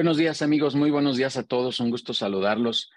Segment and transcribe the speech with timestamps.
[0.00, 2.90] Buenos días amigos, muy buenos días a todos, un gusto saludarlos.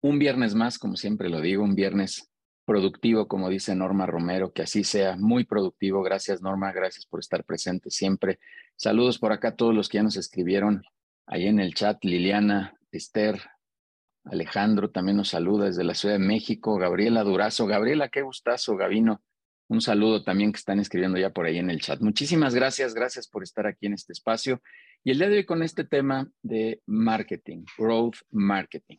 [0.00, 2.30] Un viernes más, como siempre lo digo, un viernes
[2.64, 6.02] productivo, como dice Norma Romero, que así sea, muy productivo.
[6.02, 8.38] Gracias Norma, gracias por estar presente siempre.
[8.76, 10.84] Saludos por acá a todos los que ya nos escribieron
[11.26, 13.42] ahí en el chat, Liliana, Esther,
[14.24, 17.66] Alejandro también nos saluda desde la Ciudad de México, Gabriela Durazo.
[17.66, 19.22] Gabriela, qué gustazo, Gavino.
[19.68, 22.00] Un saludo también que están escribiendo ya por ahí en el chat.
[22.00, 24.62] Muchísimas gracias, gracias por estar aquí en este espacio.
[25.04, 28.98] Y el día de hoy con este tema de marketing, growth marketing.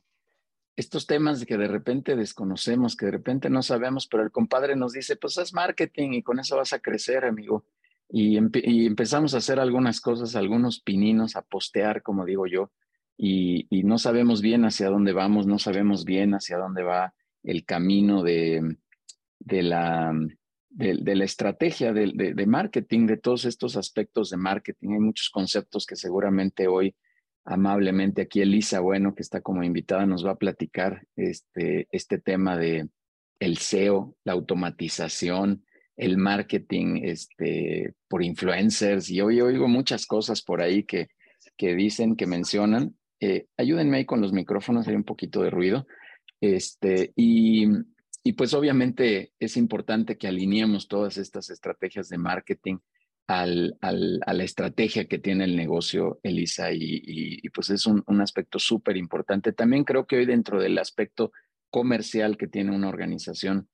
[0.75, 4.93] Estos temas que de repente desconocemos, que de repente no sabemos, pero el compadre nos
[4.93, 7.65] dice, pues es marketing y con eso vas a crecer, amigo.
[8.09, 12.71] Y, empezamos a hacer algunas cosas, algunos pininos, a postear, como digo yo,
[13.17, 18.23] y, no sabemos bien hacia dónde vamos, no sabemos bien hacia dónde va el camino
[18.23, 18.77] de,
[19.39, 20.13] de la
[20.69, 24.89] de, la estrategia de, marketing, de todos estos aspectos de marketing.
[24.91, 26.95] Hay muchos conceptos que seguramente hoy
[27.45, 32.57] amablemente aquí Elisa Bueno, que está como invitada, nos va a platicar este, este tema
[32.57, 32.89] de
[33.39, 39.09] el SEO, la automatización, el marketing este, por influencers.
[39.09, 41.07] Y hoy oigo muchas cosas por ahí que,
[41.57, 42.95] que dicen, que mencionan.
[43.19, 45.87] Eh, ayúdenme ahí con los micrófonos, hay un poquito de ruido.
[46.41, 47.67] Este, y,
[48.23, 52.77] y pues obviamente es importante que alineemos todas estas estrategias de marketing
[53.27, 58.21] al, al, a la estrategia que tiene el negocio, Elisa, y, pues es un, un
[58.21, 59.53] aspecto súper importante.
[59.53, 61.31] También creo que hoy dentro del aspecto
[61.69, 63.69] comercial que tiene una organización,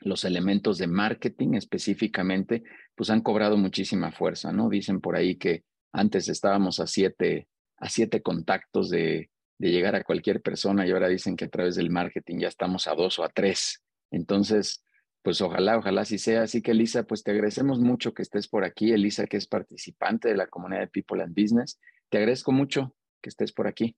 [0.00, 2.62] los elementos de marketing específicamente,
[2.94, 4.68] pues han cobrado muchísima fuerza, ¿no?
[4.68, 7.48] Dicen por ahí que antes estábamos a siete,
[7.78, 11.74] a siete contactos de, de llegar a cualquier persona y ahora dicen que a través
[11.76, 13.82] del marketing ya estamos a dos o a tres.
[14.10, 14.84] Entonces,
[15.22, 16.42] pues ojalá, ojalá así sea.
[16.42, 18.92] Así que Elisa, pues te agradecemos mucho que estés por aquí.
[18.92, 21.78] Elisa, que es participante de la comunidad de People and Business,
[22.08, 23.96] te agradezco mucho que estés por aquí.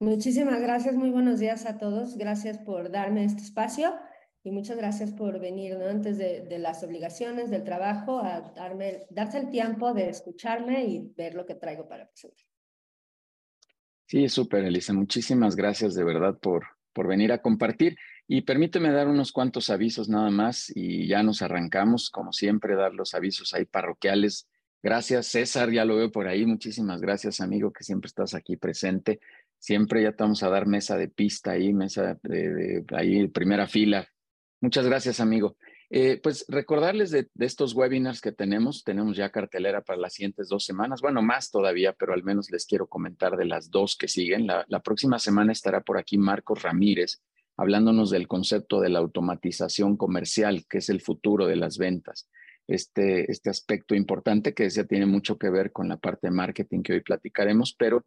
[0.00, 2.16] Muchísimas gracias, muy buenos días a todos.
[2.16, 3.94] Gracias por darme este espacio
[4.42, 5.86] y muchas gracias por venir, ¿no?
[5.86, 11.12] Antes de, de las obligaciones, del trabajo, a darme, darse el tiempo de escucharme y
[11.16, 12.44] ver lo que traigo para presentar.
[14.06, 14.92] Sí, súper, Elisa.
[14.92, 17.96] Muchísimas gracias de verdad por, por venir a compartir.
[18.34, 22.94] Y permíteme dar unos cuantos avisos nada más y ya nos arrancamos, como siempre, dar
[22.94, 24.48] los avisos ahí parroquiales.
[24.82, 26.46] Gracias, César, ya lo veo por ahí.
[26.46, 29.20] Muchísimas gracias, amigo, que siempre estás aquí presente.
[29.58, 34.08] Siempre ya estamos a dar mesa de pista ahí, mesa de, ahí, primera fila.
[34.62, 35.58] Muchas gracias, amigo.
[35.90, 40.64] Eh, pues recordarles de, estos webinars que tenemos, tenemos ya cartelera para las siguientes dos
[40.64, 44.46] semanas, bueno, más todavía, pero al menos les quiero comentar de las dos que siguen.
[44.46, 47.20] La, próxima semana estará por aquí Marcos Ramírez
[47.56, 52.28] hablándonos del concepto de la automatización comercial, que es el futuro de las ventas.
[52.68, 56.82] Este, este aspecto importante que ya tiene mucho que ver con la parte de marketing
[56.82, 58.04] que hoy platicaremos, pero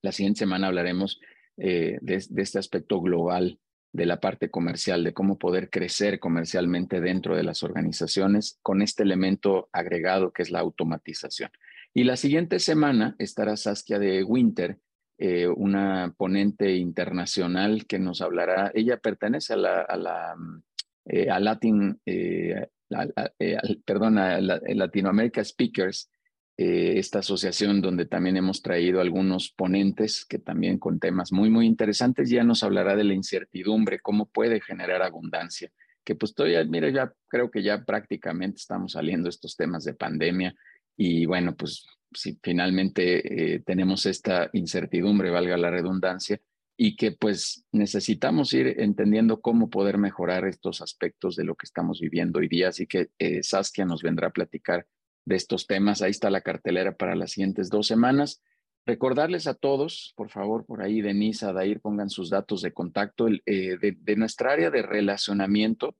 [0.00, 1.20] la siguiente semana hablaremos
[1.56, 3.58] eh, de este aspecto global
[3.92, 9.02] de la parte comercial, de cómo poder crecer comercialmente dentro de las organizaciones con este
[9.02, 11.50] elemento agregado que es la automatización.
[11.92, 14.78] Y la siguiente semana estará Saskia de Winter,
[15.24, 18.72] eh, una ponente internacional que nos hablará.
[18.74, 20.34] Ella pertenece a la, a la
[21.04, 22.66] eh, a Latin, eh,
[23.84, 26.10] perdón, a Latinoamérica Speakers,
[26.56, 31.66] eh, esta asociación donde también hemos traído algunos ponentes que también con temas muy, muy
[31.66, 35.70] interesantes, ya nos hablará de la incertidumbre, cómo puede generar abundancia,
[36.04, 40.52] que pues todavía, mira, ya creo que ya prácticamente estamos saliendo estos temas de pandemia
[40.96, 46.40] y bueno, pues si finalmente eh, tenemos esta incertidumbre, valga la redundancia,
[46.76, 52.00] y que pues necesitamos ir entendiendo cómo poder mejorar estos aspectos de lo que estamos
[52.00, 52.68] viviendo hoy día.
[52.68, 54.86] Así que eh, Saskia nos vendrá a platicar
[55.24, 56.02] de estos temas.
[56.02, 58.42] Ahí está la cartelera para las siguientes dos semanas.
[58.84, 63.78] Recordarles a todos, por favor, por ahí, Denise, Adair, pongan sus datos de contacto eh,
[63.78, 65.94] de, nuestra área de relacionamiento.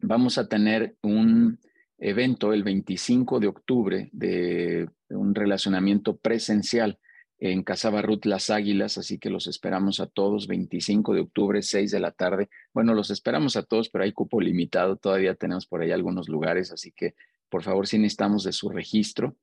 [0.00, 1.58] Vamos a tener un
[2.02, 6.98] evento el 25 de octubre de un relacionamiento presencial
[7.38, 11.90] en Casa Barrut Las Águilas, así que los esperamos a todos, 25 de octubre, 6
[11.90, 12.48] de la tarde.
[12.72, 16.72] Bueno, los esperamos a todos, pero hay cupo limitado, todavía tenemos por ahí algunos lugares,
[16.72, 17.14] así que
[17.48, 19.36] por favor, si necesitamos de su registro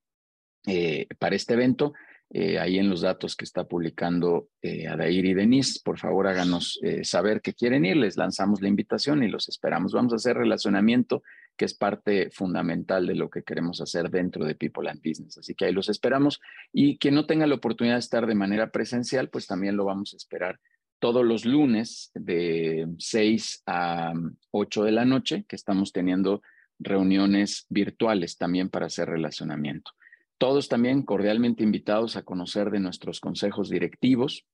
[0.66, 1.94] eh, para este evento,
[2.32, 6.80] eh, ahí en los datos que está publicando eh, Adair y Denise, por favor háganos
[7.04, 9.94] saber que quieren ir, les lanzamos la invitación y los esperamos.
[9.94, 11.22] Vamos a hacer relacionamiento,
[11.60, 15.40] que es parte fundamental de lo que queremos hacer dentro de People and Business.
[15.40, 16.40] Así que ahí los esperamos.
[16.72, 20.14] Y quien no tenga la oportunidad de estar de manera presencial, pues también lo vamos
[20.14, 20.58] a esperar
[21.00, 24.14] todos los lunes de 6 a
[24.52, 26.42] 8 de la noche, que estamos teniendo
[26.80, 29.92] reuniones virtuales también para hacer relacionamiento.
[30.38, 34.46] todos también cordialmente invitados a conocer de nuestros consejos directivos,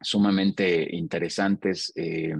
[0.00, 2.34] sumamente interesantes eh,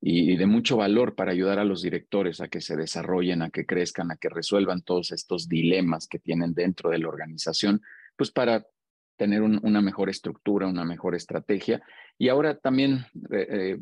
[0.00, 3.66] y de mucho valor para ayudar a los directores a que se desarrollen, a que
[3.66, 7.82] crezcan, a que resuelvan todos estos dilemas que tienen dentro de la organización,
[8.16, 8.64] pues para
[9.18, 11.82] tener una mejor estructura, una mejor estrategia.
[12.16, 13.78] Y ahora también eh, eh,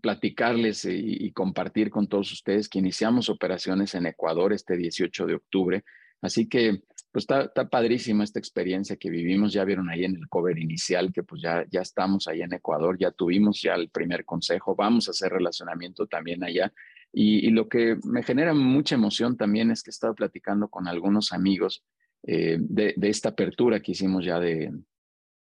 [0.00, 5.84] platicarles y, compartir con todos ustedes que iniciamos operaciones en Ecuador este 18 de octubre.
[6.20, 6.82] Así que
[7.14, 9.52] pues está, padrísima esta experiencia que vivimos.
[9.52, 12.98] Ya vieron ahí en el cover inicial que pues ya, ya estamos ahí en Ecuador,
[12.98, 16.72] ya tuvimos ya el primer consejo, vamos a hacer relacionamiento también allá.
[17.12, 21.32] Y, lo que me genera mucha emoción también es que he estado platicando con algunos
[21.32, 21.84] amigos
[22.24, 24.72] eh, de, esta apertura que hicimos ya de,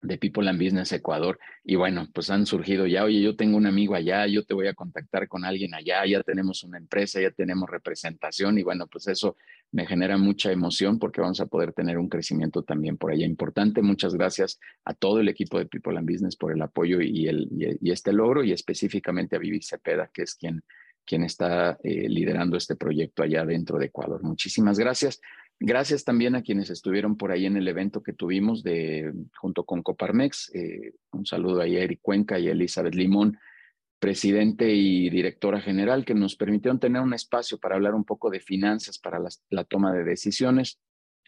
[0.04, 1.40] de People and Business Ecuador.
[1.64, 4.68] Y bueno, pues han surgido ya, oye, yo tengo un amigo allá, yo te voy
[4.68, 9.08] a contactar con alguien allá, ya tenemos una empresa, ya tenemos representación y bueno, pues
[9.08, 9.38] eso
[9.72, 13.82] me genera mucha emoción porque vamos a poder tener un crecimiento también por allá importante.
[13.82, 17.48] Muchas gracias a todo el equipo de People and Business por el apoyo y, el,
[17.82, 20.64] y, este logro y específicamente a Vivi Cepeda, que es quien,
[21.06, 24.22] quien está eh, liderando este proyecto allá dentro de Ecuador.
[24.22, 25.22] Muchísimas gracias.
[25.66, 29.82] Gracias también a quienes estuvieron por ahí en el evento que tuvimos de, junto con
[29.82, 30.54] Coparmex.
[30.54, 33.40] Eh, un saludo a Eric Cuenca y Elizabeth Limón,
[33.98, 38.42] presidente y directora general, que nos permitieron tener un espacio para hablar un poco de
[38.42, 39.22] finanzas para
[39.52, 40.82] la toma de decisiones.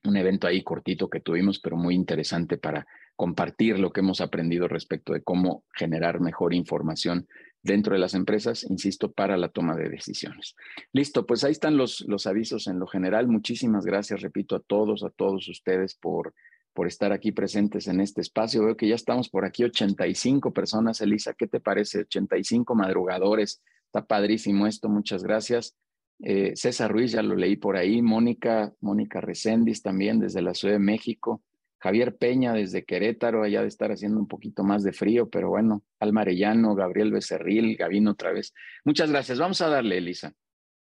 [0.03, 2.85] Un evento ahí cortito que tuvimos, pero muy interesante para
[3.15, 7.25] compartir lo que hemos aprendido respecto de cómo generar mejor información
[7.65, 10.55] dentro de las empresas, insisto, para la toma de decisiones.
[10.93, 13.27] Listo, pues ahí están los, los avisos en lo general.
[13.27, 16.35] Muchísimas gracias, repito, a todos, a todos ustedes por,
[16.73, 18.63] por estar aquí presentes en este espacio.
[18.63, 21.01] Veo que ya estamos por aquí 85 personas.
[21.01, 22.01] Elisa, ¿qué te parece?
[22.01, 23.63] 85 madrugadores.
[23.87, 25.75] Está padrísimo esto, muchas gracias.
[26.19, 28.03] Eh, César Ruiz, ya lo leí por ahí.
[28.03, 31.41] Mónica, Mónica Recendis también desde la Ciudad de México.
[31.79, 35.83] Javier Peña desde Querétaro, allá de estar haciendo un poquito más de frío, pero bueno,
[35.99, 38.53] Alma Arellano, Gabriel Becerril, Gavino otra vez.
[38.83, 39.39] Muchas gracias.
[39.39, 40.33] Vamos a darle, Elisa.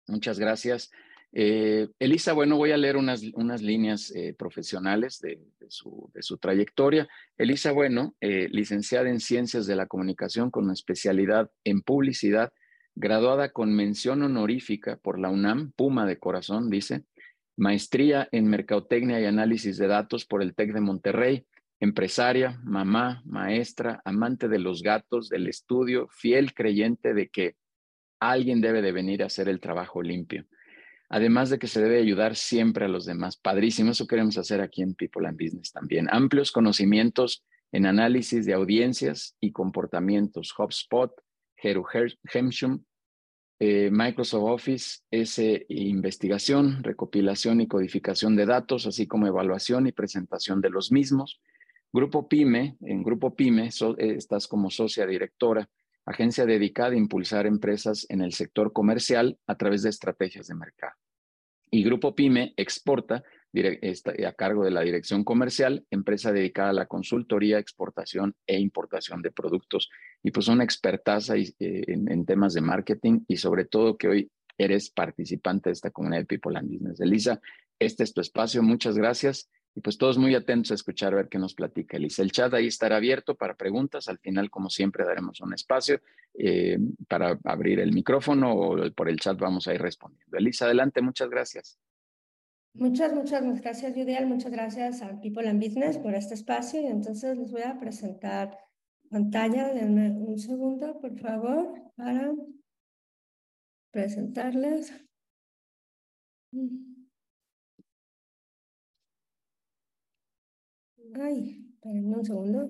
[0.06, 0.90] Muchas gracias.
[1.32, 5.38] Eh, Elisa, bueno, voy a leer unas, unas líneas eh, profesionales de,
[5.68, 7.08] su, de, su, trayectoria.
[7.36, 12.52] Elisa, bueno, eh, licenciada en Ciencias de la Comunicación con especialidad en Publicidad,
[12.94, 17.04] graduada con mención honorífica por la UNAM, Puma de Corazón, dice,
[17.58, 21.44] maestría en Mercadotecnia y Análisis de Datos por el TEC de Monterrey,
[21.80, 27.56] empresaria, mamá, maestra, amante de los gatos, del estudio, fiel creyente de que
[28.20, 30.46] alguien debe de venir a hacer el trabajo limpio.
[31.08, 33.36] Además de que se debe ayudar siempre a los demás.
[33.36, 36.06] Padrísimo, eso queremos hacer aquí en People and Business también.
[36.10, 40.54] Amplios conocimientos en análisis de audiencias y comportamientos.
[40.56, 41.12] HubSpot,
[41.56, 41.84] Heru
[42.32, 42.84] Hemshum,
[43.60, 50.60] eh, Microsoft Office es investigación, recopilación y codificación de datos, así como evaluación y presentación
[50.60, 51.40] de los mismos.
[51.92, 55.68] Grupo PYME, en Grupo PYME eh, estás como socia directora,
[56.04, 60.94] agencia dedicada a impulsar empresas en el sector comercial a través de estrategias de mercado.
[61.70, 63.24] Y Grupo PYME exporta
[64.26, 69.32] a cargo de la dirección comercial, empresa dedicada a la consultoría, exportación e importación de
[69.32, 69.90] productos.
[70.22, 74.90] Y pues una expertaza eh, en, temas de marketing y sobre todo que hoy eres
[74.90, 77.00] participante de esta comunidad de People and Business.
[77.00, 77.40] Elisa,
[77.78, 79.48] este es tu espacio, muchas gracias.
[79.74, 82.22] Y pues todos muy atentos a escuchar, a ver qué nos platica Elisa.
[82.22, 84.08] El chat ahí estará abierto para preguntas.
[84.08, 86.00] Al final, como siempre, daremos un espacio
[86.34, 90.36] eh, para abrir el micrófono o por el chat vamos a ir respondiendo.
[90.36, 91.78] Elisa, adelante, muchas gracias.
[92.74, 94.26] Muchas, muchas gracias, Judial.
[94.26, 96.80] Muchas gracias a People and Business por este espacio.
[96.80, 98.56] Y entonces les voy a presentar
[99.10, 99.72] pantalla.
[99.74, 101.64] Denme un segundo, por favor,
[101.96, 102.32] para
[103.90, 104.92] presentarles.
[111.14, 111.38] Ay,
[111.74, 112.60] espérenme un segundo.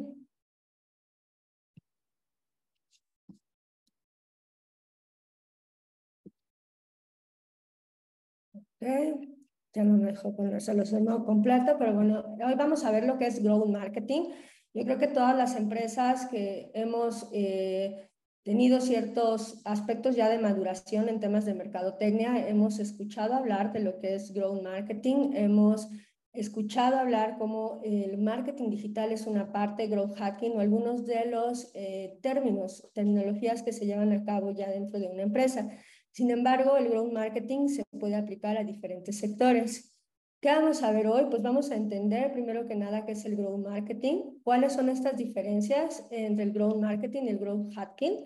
[8.81, 9.39] Okay
[9.75, 13.27] ya no me dejo poner solo completo, pero bueno, hoy vamos a ver lo que
[13.27, 14.31] es growth marketing.
[14.79, 18.09] Yo creo que todas las empresas que hemos eh,
[18.45, 23.99] tenido ciertos aspectos ya de maduración en temas de mercadotecnia, hemos escuchado hablar de lo
[23.99, 25.89] que es growth marketing, hemos
[26.33, 31.73] escuchado hablar cómo el marketing digital es una parte, growth hacking o algunos de los
[31.75, 35.69] eh, términos, terminologías que se llevan a cabo ya dentro de una empresa.
[36.13, 39.98] Sin embargo, el growth marketing se puede aplicar a diferentes sectores.
[40.41, 41.27] ¿Qué vamos a ver hoy?
[41.31, 45.17] Pues vamos a entender primero que nada qué es el growth marketing, cuáles son estas
[45.17, 48.25] diferencias entre el growth marketing y el growth hacking,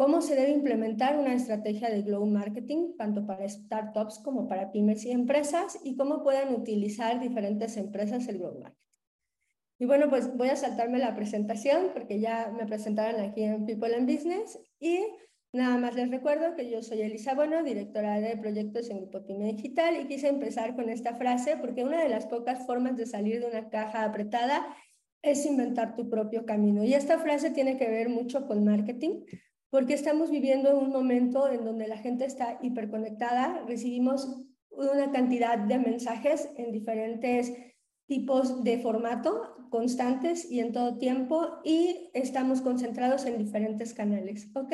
[0.00, 5.04] cómo se debe implementar una estrategia de Glow Marketing, tanto para startups como para pymes
[5.04, 8.80] y empresas, y cómo pueden utilizar diferentes empresas el Glow Marketing.
[9.78, 13.94] Y bueno, pues voy a saltarme la presentación porque ya me presentaron aquí en People
[13.94, 15.04] and Business y
[15.52, 19.52] nada más les recuerdo que yo soy Elisa Bueno, directora de proyectos en Grupo Pyme
[19.52, 23.40] Digital y quise empezar con esta frase porque una de las pocas formas de salir
[23.40, 24.76] de una caja apretada
[25.22, 26.84] es inventar tu propio camino.
[26.84, 29.24] Y esta frase tiene que ver mucho con marketing,
[29.68, 35.78] porque estamos viviendo un momento en donde la gente está hiperconectada, recibimos una cantidad de
[35.78, 37.52] mensajes en diferentes
[38.06, 44.72] tipos de formato constantes y en todo tiempo y estamos concentrados en diferentes canales, ¿ok?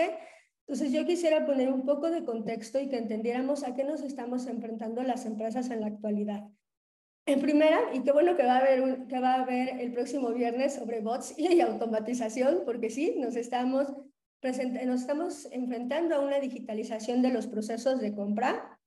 [0.66, 4.46] Entonces yo quisiera poner un poco de contexto y que entendiéramos a qué nos estamos
[4.46, 6.48] enfrentando las empresas en la actualidad.
[7.24, 10.32] En primera, y qué bueno que va a haber, que va a haber el próximo
[10.32, 13.92] viernes sobre bots y automatización, porque sí, nos estamos
[14.42, 18.78] nos estamos enfrentando a una digitalización de los procesos de compra.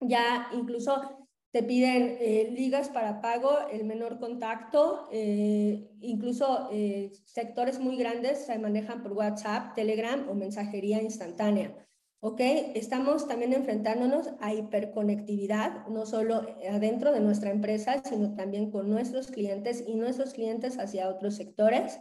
[0.00, 1.19] Ya incluso
[1.52, 8.46] te piden eh, ligas para pago, el menor contacto, eh, incluso eh, sectores muy grandes
[8.46, 11.74] se manejan por WhatsApp, Telegram o mensajería instantánea.
[12.22, 12.40] ¿Ok?
[12.74, 19.28] Estamos también enfrentándonos a hiperconectividad, no solo adentro de nuestra empresa, sino también con nuestros
[19.28, 21.98] clientes y nuestros clientes hacia otros sectores.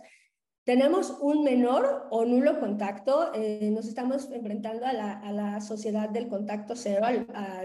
[0.63, 6.09] Tenemos un menor o nulo contacto, eh, nos estamos enfrentando a la, a la, sociedad
[6.09, 7.07] del contacto cero,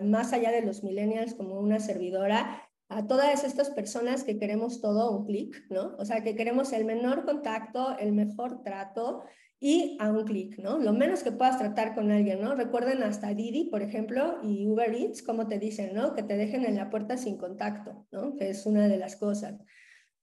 [0.03, 5.11] más allá de los millennials como una servidora, a todas estas personas que queremos todo
[5.17, 5.97] un clic, ¿no?
[5.99, 9.25] O sea, que queremos el menor contacto, el mejor trato
[9.59, 10.79] y a un clic, ¿no?
[10.79, 12.55] Lo menos que puedas tratar con alguien, ¿no?
[12.55, 16.15] Recuerden hasta Didi, por ejemplo, y Uber Eats, como te dicen, ¿no?
[16.15, 18.37] Que te dejen en la puerta sin contacto, ¿no?
[18.37, 19.59] Que es una de las cosas.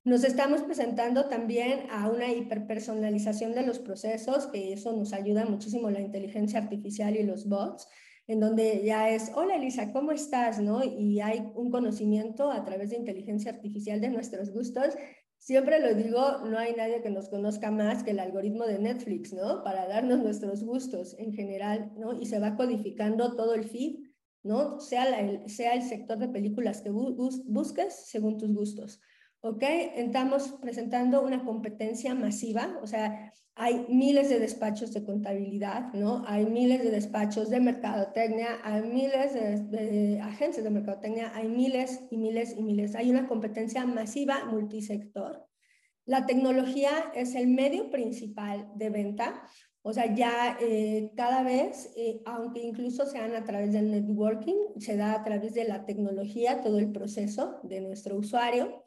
[0.03, 5.91] Nos estamos presentando también a una hiperpersonalización de los procesos, que eso nos ayuda muchísimo
[5.91, 7.87] la inteligencia artificial y los bots,
[8.25, 10.59] en donde ya es, hola Elisa, ¿cómo estás?
[10.59, 10.83] ¿no?
[10.83, 14.95] Y hay un conocimiento a través de inteligencia artificial de nuestros gustos.
[15.37, 19.33] Siempre lo digo, no hay nadie que nos conozca más que el algoritmo de Netflix,
[19.33, 19.63] ¿no?
[19.63, 22.19] Para darnos nuestros gustos en general, ¿no?
[22.19, 23.99] Y se va codificando todo el feed,
[24.41, 24.79] ¿no?
[24.79, 28.99] Sea, el, sea el sector de películas que busques según tus gustos.
[29.41, 29.63] ¿Ok?
[29.95, 36.23] Estamos presentando una competencia masiva, o sea, hay miles de despachos de contabilidad, ¿no?
[36.25, 42.17] Hay miles de despachos de mercadotecnia, hay miles de, agencias de mercadotecnia, hay miles y
[42.17, 42.95] miles y miles.
[42.95, 45.45] Hay una competencia masiva multisector.
[46.05, 49.43] La tecnología es el medio principal de venta,
[49.83, 54.95] o sea, ya eh, cada vez, eh, aunque incluso sean a través del networking, se
[54.95, 58.85] da a través de la tecnología todo el proceso de nuestro usuario.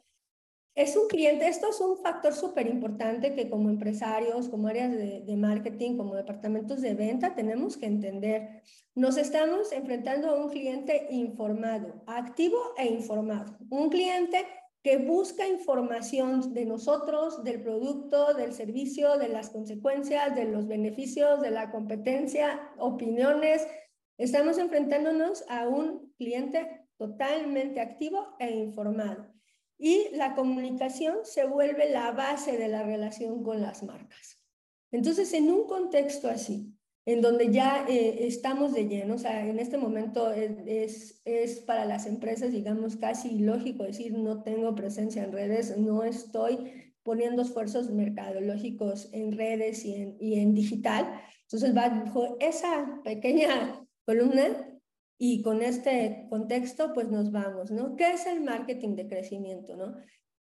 [0.75, 5.37] Es un cliente, esto es un factor súper importante que como empresarios, como áreas de,
[5.37, 8.61] marketing, como departamentos de venta, tenemos que entender.
[8.93, 13.57] Nos estamos enfrentando a un cliente informado, activo e informado.
[13.69, 14.45] Un cliente
[14.83, 21.39] que busca información de nosotros, del producto, del servicio, de las consecuencias, de los beneficios,
[21.39, 23.65] de la competencia, opiniones.
[24.17, 29.34] Estamos enfrentándonos a un cliente totalmente activo e informado
[29.77, 34.41] y la comunicación se vuelve la base de la relación con las marcas.
[34.91, 36.73] Entonces, en un contexto así,
[37.05, 41.21] en donde ya eh, estamos de lleno, o sea, en este momento es,
[41.67, 47.43] para las empresas, digamos, casi ilógico decir no tengo presencia en redes, no estoy poniendo
[47.43, 51.21] esfuerzos mercadológicos en redes y en, y en digital.
[51.43, 54.74] Entonces, bajo esa pequeña columna
[55.17, 57.95] y con este contexto, pues nos vamos, ¿no?
[57.95, 59.95] ¿Qué es el marketing de crecimiento, no?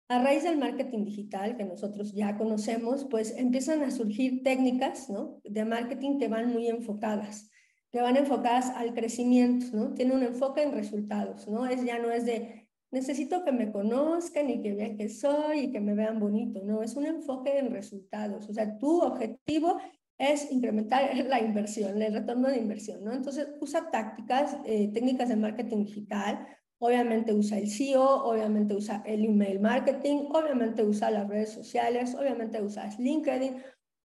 [0.09, 5.39] A raíz del marketing digital que nosotros ya conocemos, pues empiezan a surgir técnicas, ¿no?
[5.43, 7.49] De marketing que van muy enfocadas,
[7.91, 9.93] que van enfocadas al crecimiento, ¿no?
[9.93, 11.65] Tiene un enfoque en resultados, ¿no?
[11.65, 12.63] Es, ya no es de
[12.93, 16.83] necesito que me conozcan y que vean que soy y que me vean bonito, no,
[16.83, 18.47] es un enfoque en resultados.
[18.47, 19.79] O sea, tu objetivo
[20.17, 23.13] es incrementar la inversión, el retorno de inversión, ¿no?
[23.13, 26.47] Entonces, usa tácticas, eh, técnicas de marketing digital,
[26.79, 32.61] obviamente usa el SEO, obviamente usa el email marketing, obviamente usa las redes sociales, obviamente
[32.61, 33.61] usa LinkedIn,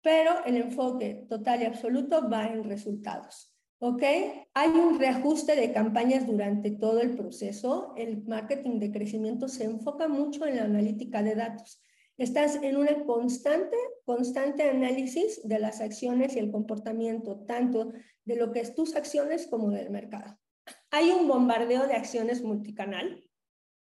[0.02, 3.52] pero el enfoque total y absoluto va en resultados.
[3.80, 4.04] ¿Ok?
[4.54, 7.94] Hay un reajuste de campañas durante todo el proceso.
[7.98, 11.82] El marketing de crecimiento se enfoca mucho en la analítica de datos.
[12.18, 17.92] Estás en una constante, constante análisis de las acciones y el comportamiento, tanto
[18.24, 20.38] de lo que es tus acciones como del mercado.
[20.92, 23.22] Hay un bombardeo de acciones multicanal.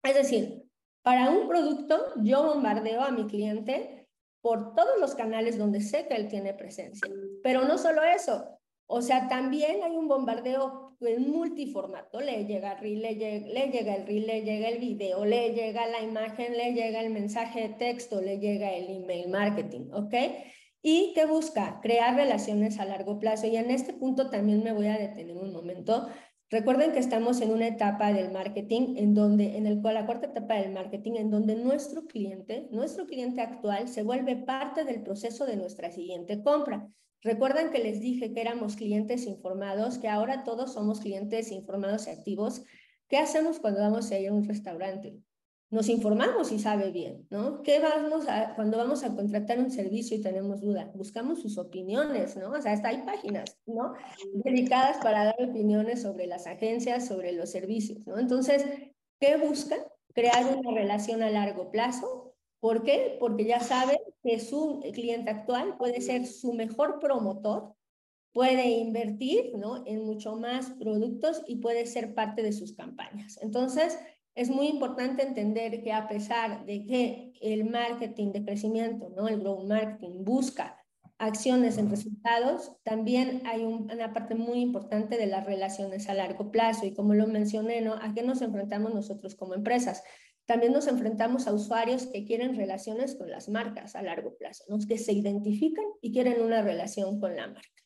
[0.03, 0.63] Es decir,
[1.01, 4.07] para un producto, yo bombardeo a mi cliente
[4.41, 7.09] por todos los canales donde sé que él tiene presencia.
[7.43, 8.59] Pero no solo eso,
[8.91, 12.19] O sea, también hay un bombardeo en multiformato.
[12.19, 15.53] Le llega, el reel, le, llega, le llega el reel, le llega el video, le
[15.53, 20.13] llega la imagen, le llega el mensaje de texto, le llega el email marketing, ¿ok?
[20.81, 23.47] Y que busca crear relaciones a largo plazo.
[23.47, 26.07] Y en este punto también me voy a detener un momento.
[26.51, 30.55] Recuerden que estamos en una etapa del marketing en donde, en el, la cuarta etapa
[30.55, 35.57] del marketing, en donde nuestro cliente, nuestro cliente actual, se vuelve parte del proceso de
[35.57, 36.89] nuestra siguiente compra.
[37.21, 42.11] Recuerden que les dije que éramos clientes informados, que ahora todos somos clientes informados y
[42.11, 42.63] activos.
[43.09, 45.19] ¿Qué hacemos cuando vamos a ir a un restaurante?
[45.71, 47.61] Nos informamos y sabe bien, ¿no?
[47.61, 50.91] ¿Qué vamos a, cuando vamos a contratar un servicio y tenemos duda?
[50.95, 52.51] Buscamos sus opiniones, ¿no?
[52.51, 53.93] O sea, hasta hay páginas, ¿no?
[54.33, 58.17] Dedicadas para dar opiniones sobre las agencias, sobre los servicios, ¿no?
[58.17, 58.65] Entonces,
[59.19, 59.79] ¿qué buscan?
[60.13, 62.33] Crear una relación a largo plazo.
[62.59, 63.17] ¿Por qué?
[63.19, 63.97] Porque ya saben
[64.29, 67.73] que su cliente actual puede ser su mejor promotor,
[68.31, 69.83] puede invertir ¿no?
[69.87, 73.39] en mucho más productos y puede ser parte de sus campañas.
[73.41, 73.97] Entonces,
[74.35, 79.27] es muy importante entender que a pesar de que el marketing de crecimiento, ¿no?
[79.27, 80.77] el growth marketing, busca
[81.17, 86.85] acciones en resultados, también hay una parte muy importante de las relaciones a largo plazo.
[86.85, 87.95] Y como lo mencioné, ¿no?
[87.95, 90.03] ¿a qué nos enfrentamos nosotros como empresas?
[90.49, 94.87] También nos enfrentamos a usuarios que quieren relaciones con las marcas a largo plazo, los
[94.87, 97.83] que se identifican y quieren una relación con la marca.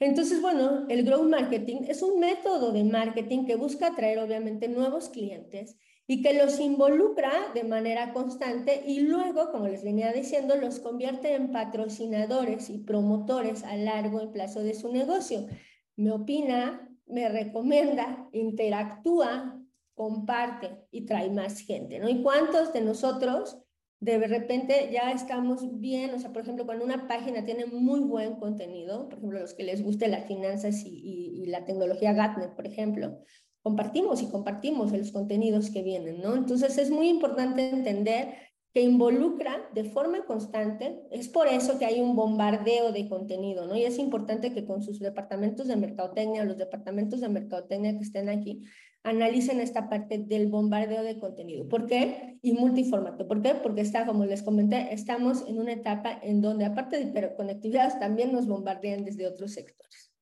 [0.00, 5.08] Entonces, bueno, el growth marketing es un método de marketing que busca atraer obviamente nuevos
[5.08, 5.76] clientes
[6.08, 11.34] y que los involucra de manera constante y luego, como les venía diciendo, los convierte
[11.34, 15.46] en patrocinadores y promotores a largo plazo de su negocio.
[15.94, 19.62] Me opina, me recomienda, interactúa,
[19.96, 22.08] comparte y trae más gente, ¿no?
[22.08, 23.58] ¿Y cuántos de nosotros
[23.98, 26.14] de repente ya estamos bien?
[26.14, 29.64] O sea, por ejemplo, cuando una página tiene muy buen contenido, por ejemplo, los que
[29.64, 33.18] les guste las finanzas y, y, la tecnología Gartner, por ejemplo,
[33.62, 36.36] compartimos y compartimos los contenidos que vienen, ¿no?
[36.36, 38.34] Entonces es muy importante entender
[38.74, 43.74] que involucra de forma constante, es por eso que hay un bombardeo de contenido, ¿no?
[43.74, 48.28] Y es importante que con sus departamentos de mercadotecnia, los departamentos de mercadotecnia que estén
[48.28, 48.62] aquí,
[49.06, 51.68] analicen esta parte del bombardeo de contenido.
[51.68, 52.38] ¿Por qué?
[52.42, 53.28] Y multiformato.
[53.28, 53.54] ¿Por qué?
[53.54, 58.32] Porque está, como les comenté, estamos en una etapa en donde aparte de hiperconectividad también
[58.32, 60.12] nos bombardean desde otros sectores.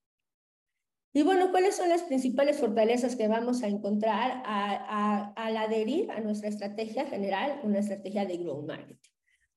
[1.14, 6.50] Y bueno, ¿cuáles son las principales fortalezas que vamos a encontrar al adherir a nuestra
[6.50, 9.13] estrategia general, una estrategia de growth marketing?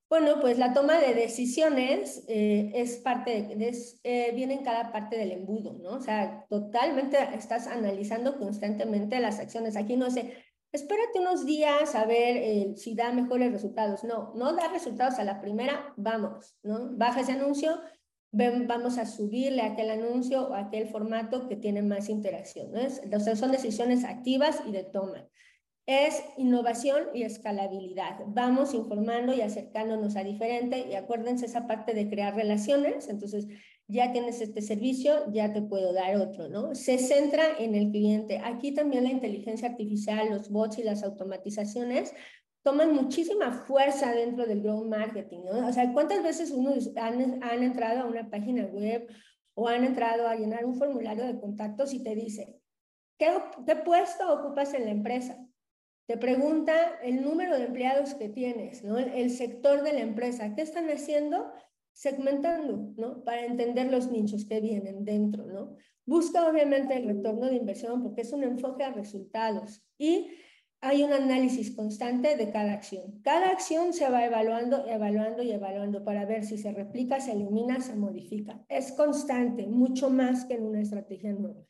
[0.09, 5.17] Bueno, pues la toma de decisiones eh, es parte de, eh, viene en cada parte
[5.17, 5.97] del embudo, ¿no?
[5.97, 9.75] O sea, totalmente estás analizando constantemente las acciones.
[9.75, 10.33] Aquí no sé,
[10.71, 14.05] espérate unos días a ver eh, si da mejores resultados.
[14.05, 16.95] No, no da resultados a la primera, vamos, ¿no?
[16.95, 17.77] Baja ese anuncio,
[18.31, 22.79] ven, vamos a subirle aquel anuncio o aquel formato que tiene más interacción, ¿no?
[22.79, 25.27] Es, o sea, son decisiones activas y de toma
[25.87, 28.19] es innovación y escalabilidad.
[28.27, 33.47] Vamos informando y acercándonos a diferente y acuérdense esa parte de crear relaciones, entonces
[33.87, 36.75] ya tienes este servicio, ya te puedo dar otro, ¿no?
[36.75, 38.41] Se centra en el cliente.
[38.43, 42.13] Aquí también la inteligencia artificial, los bots y las automatizaciones
[42.63, 45.69] toman muchísima fuerza dentro del growth marketing, ¿no?
[45.69, 49.07] O sea, ¿cuántas veces uno han, han entrado a una página web
[49.53, 52.59] o han entrado a llenar un formulario de contactos y te dice,
[53.17, 53.29] ¿qué,
[53.65, 55.46] qué puesto ocupas en la empresa?
[56.07, 58.81] Te pregunta el número de empleados que tienes.
[58.81, 60.55] El, sector de la empresa.
[60.55, 61.51] ¿Qué están haciendo?
[61.91, 63.25] Segmentando, ¿no?
[63.25, 65.75] Para entender los nichos que vienen dentro, ¿no?
[66.05, 70.29] Busca obviamente el retorno de inversión porque es un enfoque a resultados y
[70.79, 73.19] hay un análisis constante de cada acción.
[73.21, 77.81] Cada acción se va evaluando, evaluando y evaluando para ver si se replica, se elimina,
[77.81, 78.63] se modifica.
[78.69, 81.66] Es constante, mucho más que en una estrategia nueva.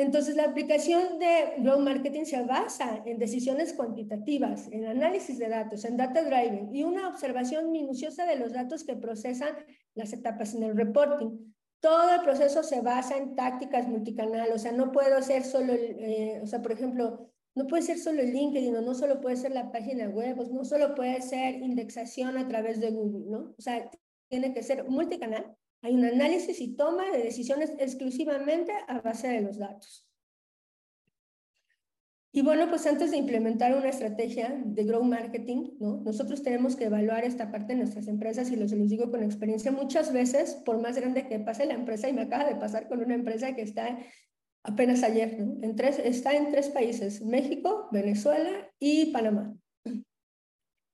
[0.00, 5.84] Entonces, la aplicación de Growth Marketing se basa en decisiones cuantitativas, en análisis de datos,
[5.84, 9.50] en data driving y una observación minuciosa de los datos que procesan
[9.94, 11.52] las etapas en el reporting.
[11.80, 16.40] Todo el proceso se basa en tácticas multicanal, o sea, no puedo ser solo, eh,
[16.42, 19.52] o sea, por ejemplo, no puede ser solo el LinkedIn, o no solo puede ser
[19.52, 23.54] la página web, no solo puede ser indexación a través de Google, ¿no?
[23.58, 23.90] O sea,
[24.30, 29.40] tiene que ser multicanal hay un análisis y toma de decisiones exclusivamente a base de
[29.40, 30.06] los datos.
[32.32, 35.96] Y bueno, pues antes de implementar una estrategia de growth marketing, ¿no?
[36.04, 39.72] nosotros tenemos que evaluar esta parte de nuestras empresas y los, los digo con experiencia
[39.72, 43.00] muchas veces, por más grande que pase la empresa, y me acaba de pasar con
[43.02, 43.98] una empresa que está
[44.62, 45.58] apenas ayer, ¿no?
[45.62, 49.56] en tres, está en tres países, México, Venezuela y Panamá.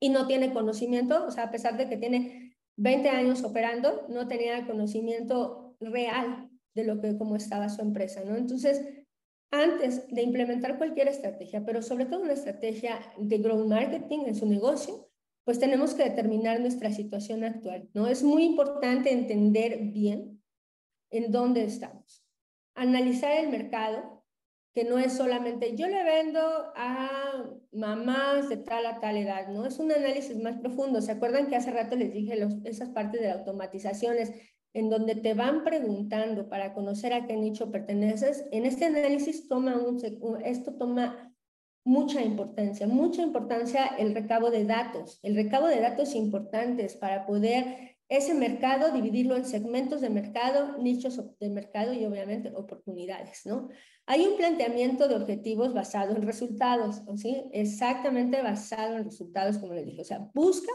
[0.01, 2.46] Y no tiene conocimiento, o sea, a pesar de que tiene
[2.77, 8.37] 20 años operando, no tenía conocimiento real de lo que, cómo estaba su empresa, ¿no?
[8.37, 8.83] Entonces,
[9.51, 14.47] antes de implementar cualquier estrategia, pero sobre todo una estrategia de growth marketing en su
[14.47, 15.09] negocio,
[15.45, 18.09] pues tenemos que determinar nuestra situación actual, ¿no?
[18.09, 20.43] Es muy importante entender bien
[21.11, 22.27] en dónde estamos.
[22.75, 24.16] Analizar el mercado,
[24.77, 26.39] que no es solamente yo le vendo
[26.77, 29.65] a mamás de tal a tal edad, ¿no?
[29.65, 31.01] Es un análisis más profundo.
[31.01, 34.33] ¿Se acuerdan que hace rato les dije los, esas partes de automatizaciones
[34.75, 38.45] en donde te van preguntando para conocer a qué nicho perteneces?
[38.53, 39.99] En este análisis toma un,
[40.45, 41.35] esto toma
[41.83, 47.96] mucha importancia, mucha importancia el recabo de datos, el recabo de datos importantes para poder
[48.09, 53.69] ese mercado, dividirlo en segmentos de mercado, nichos de mercado y obviamente oportunidades, ¿no?
[54.07, 57.45] Hay un planteamiento de objetivos basado en resultados, ¿sí?
[57.53, 60.03] Exactamente basado en resultados, como le dije.
[60.03, 60.71] O sea, busca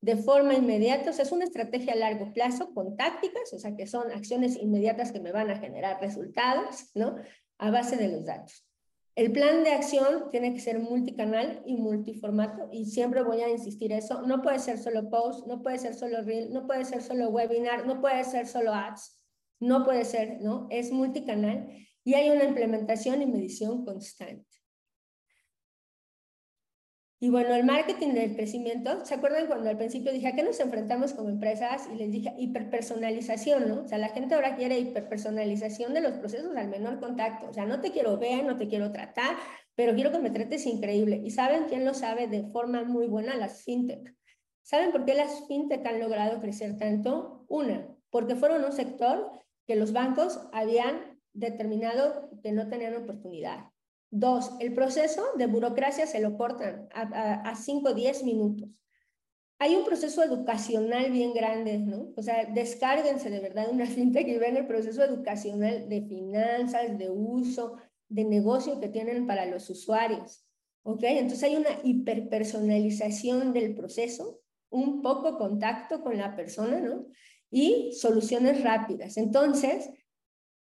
[0.00, 3.74] de forma inmediata, o sea, es una estrategia a largo plazo con tácticas, o sea,
[3.74, 7.16] que son acciones inmediatas que me van a generar resultados, ¿no?
[7.58, 8.67] A base de los datos.
[9.18, 13.90] El plan de acción tiene que ser multicanal y multiformato y siempre voy a insistir
[13.92, 14.22] eso.
[14.22, 17.84] No puede ser solo post, no puede ser solo reel, no puede ser solo webinar,
[17.84, 19.20] no puede ser solo ads,
[19.58, 20.68] no puede ser, ¿no?
[20.70, 21.68] Es multicanal
[22.04, 24.47] y hay una implementación y medición constante.
[27.20, 30.60] Y bueno, el marketing del crecimiento, ¿se acuerdan cuando al principio dije a qué nos
[30.60, 31.88] enfrentamos como empresas?
[31.92, 33.82] Y les dije hiperpersonalización, ¿no?
[33.82, 37.48] O sea, la gente ahora quiere hiperpersonalización de los procesos al menor contacto.
[37.48, 39.34] O sea, no te quiero ver, no te quiero tratar,
[39.74, 41.20] pero quiero que me trates increíble.
[41.24, 43.34] ¿Y saben quién lo sabe de forma muy buena?
[43.34, 44.14] Las fintech.
[44.62, 47.44] ¿Saben por qué las fintech han logrado crecer tanto?
[47.48, 49.32] Una, porque fueron un sector
[49.66, 53.70] que los bancos habían determinado que no tenían oportunidad.
[54.10, 58.68] Dos, el proceso de burocracia se lo cortan a 5 o 10 minutos.
[59.60, 62.12] Hay un proceso educacional bien grande, ¿no?
[62.16, 67.10] O sea, descárguense de verdad una fintech y ven el proceso educacional de finanzas, de
[67.10, 67.76] uso,
[68.08, 70.44] de negocio que tienen para los usuarios.
[70.84, 71.02] ¿Ok?
[71.02, 74.40] Entonces hay una hiperpersonalización del proceso,
[74.70, 77.06] un poco contacto con la persona, ¿no?
[77.50, 79.16] Y soluciones rápidas.
[79.16, 79.90] Entonces,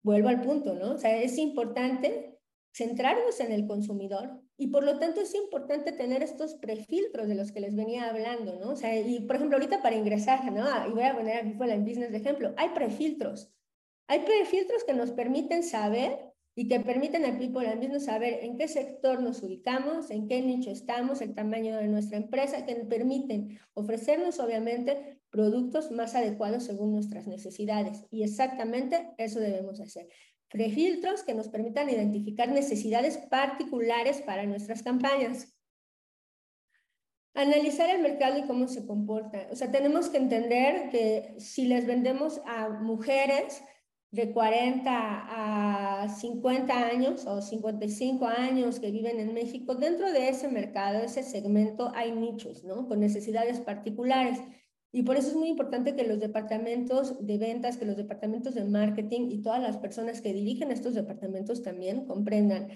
[0.03, 0.95] vuelvo al punto, ¿no?
[0.95, 2.36] O sea, es importante
[2.77, 7.51] centrarnos en el consumidor y por lo tanto es importante tener estos prefiltros de los
[7.51, 8.73] que les venía hablando, ¿no?
[8.73, 10.67] O sea, y por ejemplo, ahorita para ingresar, ¿no?
[10.87, 13.51] Y voy a poner aquí fue en business de ejemplo, hay prefiltros.
[14.09, 16.19] Hay prefiltros que nos permiten saber
[16.55, 20.43] y que permiten al people al mismo saber en qué sector nos ubicamos, en qué
[20.43, 26.93] nicho estamos, el tamaño de nuestra empresa, que permiten ofrecernos obviamente productos más adecuados según
[26.93, 28.05] nuestras necesidades.
[28.11, 30.09] Y exactamente eso debemos hacer
[30.51, 35.53] prefiltros que nos permitan identificar necesidades particulares para nuestras campañas.
[37.35, 39.49] Analizar el mercado y cómo se comporta.
[39.51, 43.63] O sea, tenemos que entender que si les vendemos a mujeres
[44.11, 50.49] de 40 a 50 años o 55 años que viven en México, dentro de ese
[50.49, 52.89] mercado, ese segmento, hay nichos, ¿no?
[52.89, 54.41] Con necesidades particulares.
[54.97, 58.65] Y por eso es muy importante que los departamentos de ventas, que los departamentos de
[58.65, 62.69] marketing y todas las personas que dirigen estos departamentos también comprendan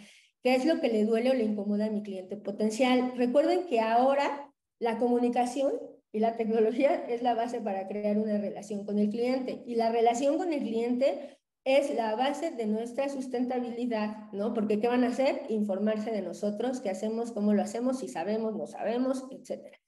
[0.42, 3.14] qué es lo que le duele o le incomoda a mi cliente potencial.
[3.16, 5.72] Recuerden que ahora la comunicación
[6.12, 9.62] y la tecnología es la base para crear una relación con el cliente.
[9.64, 14.52] Y la relación con el cliente es la base de nuestra sustentabilidad, ¿no?
[14.52, 15.44] Porque ¿qué van a hacer?
[15.48, 19.79] Informarse de nosotros, qué hacemos, cómo lo hacemos, si sabemos, no sabemos, etcétera.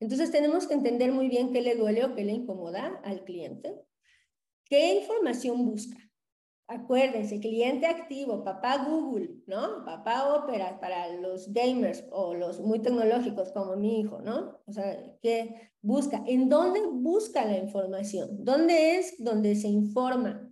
[0.00, 3.74] Entonces tenemos que entender muy bien qué le duele o qué le incomoda al cliente.
[4.64, 5.96] ¿Qué información busca?
[6.70, 9.86] Acuérdense, cliente activo, papá Google, ¿no?
[9.86, 14.60] Papá Opera para los gamers o los muy tecnológicos como mi hijo, ¿no?
[14.66, 16.22] O sea, ¿qué busca?
[16.26, 18.44] ¿En dónde busca la información?
[18.44, 20.48] ¿Dónde es donde se informa?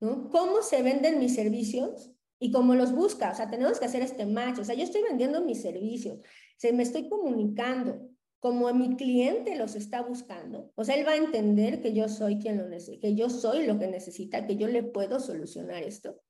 [0.00, 0.30] ¿no?
[0.30, 2.10] ¿Cómo se venden mis servicios?
[2.38, 3.30] Y cómo los busca.
[3.30, 4.58] O sea, tenemos que hacer este match.
[4.58, 6.18] O sea, yo estoy vendiendo mis servicios,
[6.56, 8.08] se me estoy comunicando,
[8.42, 12.40] como mi cliente los está buscando, o sea, él va a entender que yo soy
[12.40, 12.68] quien lo
[13.00, 16.20] que yo soy lo que necesita, que yo le puedo solucionar esto.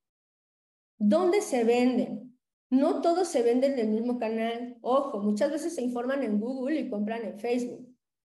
[0.98, 2.38] ¿Dónde se venden?
[2.68, 4.77] No todos se venden del mismo canal.
[4.83, 7.88] Ojo, muchas veces se informan en Google y compran en Facebook.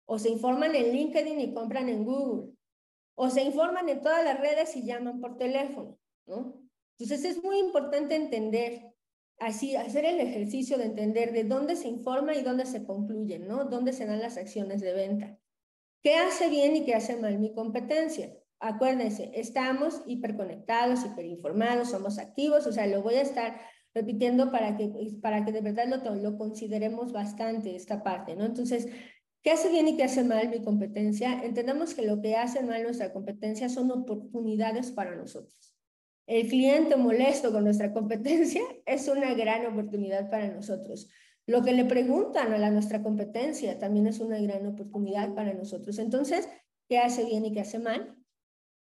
[0.05, 2.51] O se informan en LinkedIn y compran en Google.
[3.13, 6.67] O se informan en todas las redes y llaman por teléfono, ¿no?
[6.97, 8.91] Entonces es muy importante entender
[9.39, 13.65] así hacer el ejercicio de entender de dónde se informa y dónde se concluye, ¿no?
[13.65, 15.39] Dónde se dan las acciones de venta.
[16.03, 18.33] ¿Qué hace bien y qué hace mal mi competencia?
[18.59, 23.59] Acuérdense, estamos hiperconectados, hiperinformados, somos activos, o sea, lo voy a estar
[23.93, 28.45] repitiendo para que, para que de verdad lo, lo consideremos bastante esta parte, ¿no?
[28.45, 28.87] Entonces,
[29.47, 31.41] ¿Qué hace bien y qué hace mal mi competencia?
[31.41, 35.76] Entendamos que lo que hace mal nuestra competencia son oportunidades para nosotros.
[36.27, 41.09] El cliente molesto con nuestra competencia es una gran oportunidad para nosotros.
[41.47, 45.97] Lo que le preguntan a la, nuestra competencia también es una gran oportunidad para nosotros.
[45.97, 46.47] Entonces,
[46.87, 48.15] ¿qué hace bien y qué hace mal?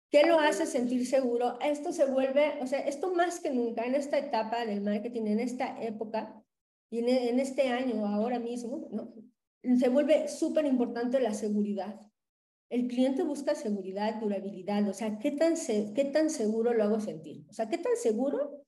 [0.10, 1.58] ¿Qué lo hace sentir seguro?
[1.60, 5.40] Esto se vuelve, o sea, esto más que nunca en esta etapa del marketing, en
[5.40, 6.44] esta época
[7.00, 8.88] en, este año, ahora mismo,
[9.78, 12.00] se vuelve súper importante la seguridad.
[12.74, 15.54] El cliente busca seguridad, durabilidad, o sea, ¿qué tan,
[15.94, 17.46] ¿qué tan seguro lo hago sentir?
[17.48, 18.66] O sea, ¿qué tan seguro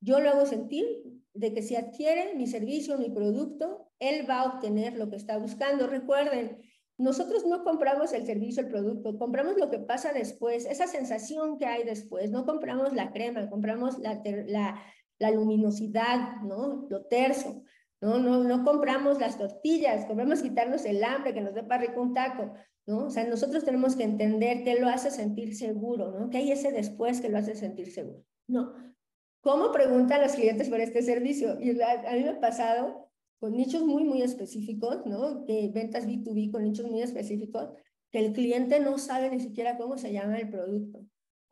[0.00, 0.86] yo lo hago sentir
[1.34, 5.36] de que si adquiere mi servicio, mi producto, él va a obtener lo que está
[5.36, 5.86] buscando?
[5.86, 6.62] Recuerden,
[6.96, 11.66] nosotros no compramos el servicio, el producto, compramos lo que pasa después, esa sensación que
[11.66, 16.86] hay después, no compramos la crema, compramos la luminosidad, ¿no?
[16.88, 17.62] Lo terso.
[18.02, 18.18] ¿no?
[18.18, 22.12] No, no compramos las tortillas, compramos quitarnos el hambre, que nos dé para rico un
[22.12, 22.52] taco,
[22.86, 23.06] ¿no?
[23.06, 26.30] O sea, nosotros tenemos que entender qué lo hace sentir seguro, ¿no?
[26.30, 28.72] Que hay ese después que lo hace sentir seguro, ¿no?
[29.40, 31.60] ¿Cómo preguntan los clientes por este servicio?
[31.60, 35.44] Y a, mí me ha pasado con nichos muy, muy específicos, ¿no?
[35.44, 37.70] De ventas B2B con nichos muy específicos,
[38.10, 41.04] que el cliente no sabe ni siquiera cómo se llama el producto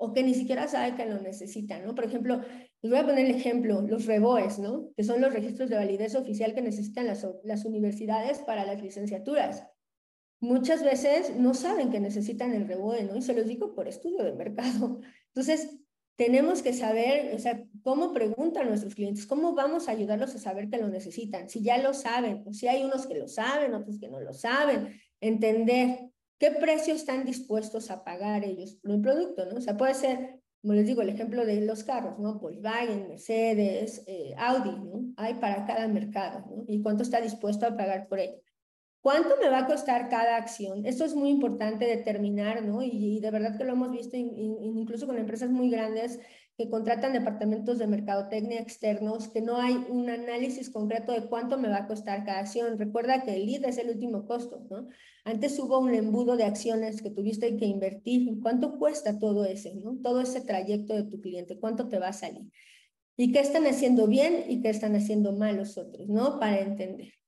[0.03, 1.95] o que ni siquiera sabe que lo necesita, ¿no?
[1.95, 2.41] Por ejemplo,
[2.81, 4.89] les voy a poner el ejemplo, los REBOES, ¿no?
[4.97, 9.67] Que son los registros de validez oficial que necesitan las, las universidades para las licenciaturas.
[10.41, 13.17] Muchas veces no saben que necesitan el REBOE, ¿no?
[13.17, 15.01] Y se los digo por estudio de mercado.
[15.35, 15.77] Entonces,
[16.17, 20.69] tenemos que saber, o sea, cómo preguntan nuestros clientes, cómo vamos a ayudarlos a saber
[20.69, 23.99] que lo necesitan, si ya lo saben, o si hay unos que lo saben, otros
[23.99, 29.47] que no lo saben, entender qué precio están dispuestos a pagar ellos por un producto,
[29.47, 29.57] ¿no?
[29.57, 32.39] O sea, puede ser como les digo, el ejemplo de los carros, ¿no?
[32.39, 35.13] Volkswagen, Mercedes, eh, Audi, ¿no?
[35.17, 36.65] Hay para cada mercado, ¿no?
[36.69, 38.41] Y cuánto está dispuesto a pagar por ello.
[39.03, 40.85] ¿Cuánto me va a costar cada acción?
[40.85, 42.83] Esto es muy importante determinar, ¿no?
[42.83, 46.21] Y, de verdad que lo hemos visto incluso con empresas muy grandes
[46.59, 51.71] que contratan departamentos de mercadotecnia externos, que no hay un análisis concreto de cuánto me
[51.71, 52.79] va a costar cada acción.
[52.79, 54.89] Recuerda que el lead es el último costo, ¿no?
[55.25, 58.39] Antes hubo un embudo de acciones que tuviste que invertir.
[58.43, 59.97] ¿Cuánto cuesta todo ese, ¿no?
[60.03, 62.51] Todo ese trayecto de tu cliente, ¿cuánto te va a salir?
[63.17, 66.39] ¿Y qué están haciendo bien y qué están haciendo mal los otros, ¿no?
[66.39, 67.20] Para entender.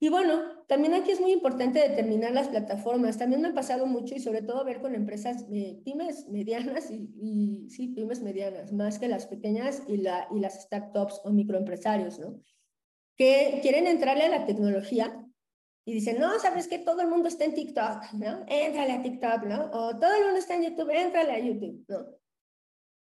[0.00, 3.18] Y bueno, también aquí es muy importante determinar las plataformas.
[3.18, 7.68] También me ha pasado mucho y sobre todo ver con empresas eh, pymes medianas y,
[7.68, 12.40] sí, pymes medianas, más que las pequeñas y, la, y las startups o microempresarios, ¿no?
[13.16, 15.24] Que quieren entrarle a la tecnología
[15.84, 18.44] y dicen, no, sabes que todo el mundo está en TikTok, ¿no?
[18.46, 19.70] Entrale a TikTok, ¿no?
[19.72, 22.06] O todo el mundo está en YouTube, entrale a YouTube, ¿no?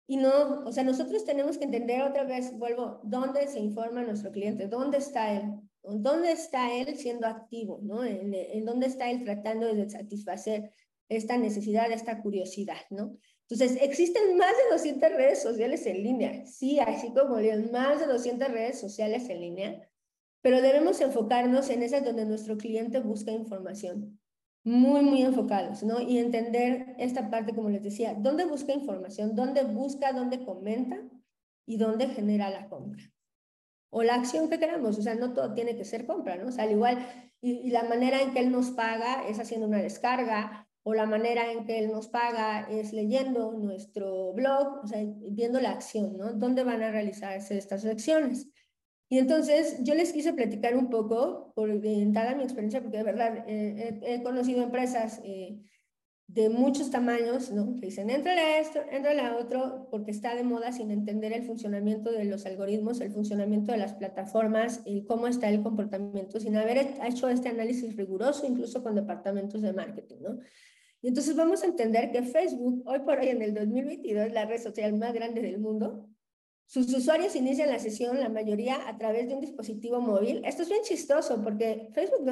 [0.09, 4.31] Y no, o sea, nosotros tenemos que entender otra vez, vuelvo, dónde se informa nuestro
[4.31, 7.81] cliente, dónde está él, ¿Dónde está él siendo activo?
[7.83, 8.05] ¿no?
[8.05, 10.73] ¿En, dónde está él tratando de satisfacer
[11.09, 12.81] esta necesidad, esta curiosidad?
[12.91, 13.17] ¿no?
[13.49, 16.47] Entonces, existen más de 200 redes sociales en línea.
[16.47, 17.37] Sí, así como
[17.71, 19.89] más de 200 redes sociales en línea,
[20.43, 24.21] pero debemos enfocarnos en esas donde nuestro cliente busca información.
[24.65, 26.01] Muy, muy enfocados, ¿no?
[26.01, 31.01] Y entender esta parte, como les decía, dónde busca información, dónde busca, dónde comenta
[31.67, 33.16] y dónde genera la compra
[33.91, 36.49] o la acción que queramos, o sea, no todo tiene que ser compra, ¿no?
[36.49, 37.07] O sea, al igual,
[37.41, 41.51] y, la manera en que él nos paga es haciendo una descarga, o la manera
[41.51, 46.33] en que él nos paga es leyendo nuestro blog, o sea, viendo la acción, ¿no?
[46.33, 48.49] ¿Dónde van a realizarse estas acciones?
[49.09, 51.71] Y entonces yo les quise platicar un poco, por,
[52.13, 55.59] dada mi experiencia, porque de verdad eh, he, conocido empresas eh,
[56.29, 57.75] de muchos tamaños, ¿no?
[57.77, 61.45] Que dicen, entra a esto, entra a otro, porque está de moda sin entender el
[61.45, 66.57] funcionamiento de los algoritmos, el funcionamiento de las plataformas y cómo está el comportamiento, sin
[66.57, 70.39] haber hecho este análisis riguroso, incluso con departamentos de marketing, ¿no?
[71.01, 74.47] Y entonces vamos a entender que Facebook, hoy por hoy en el 2022, es la
[74.47, 76.09] red social más grande del mundo.
[76.67, 80.43] Sus usuarios inician la sesión, la mayoría a través de un dispositivo móvil.
[80.45, 82.25] Esto es bien chistoso porque Facebook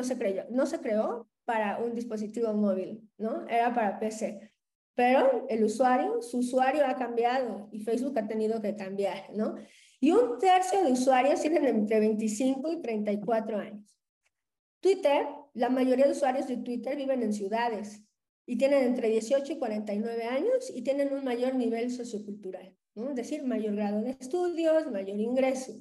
[0.50, 3.46] no se creó para un dispositivo móvil, ¿no?
[3.48, 4.52] Era para PC.
[4.94, 9.56] Pero el usuario, su usuario ha cambiado y Facebook ha tenido que cambiar, ¿no?
[10.00, 13.98] Y un tercio de usuarios tienen entre 25 y 34 años.
[14.80, 18.02] Twitter, la mayoría de usuarios de Twitter viven en ciudades
[18.46, 23.10] y tienen entre 18 y 49 años y tienen un mayor nivel sociocultural, ¿no?
[23.10, 25.72] Es decir, mayor grado de estudios, mayor ingreso.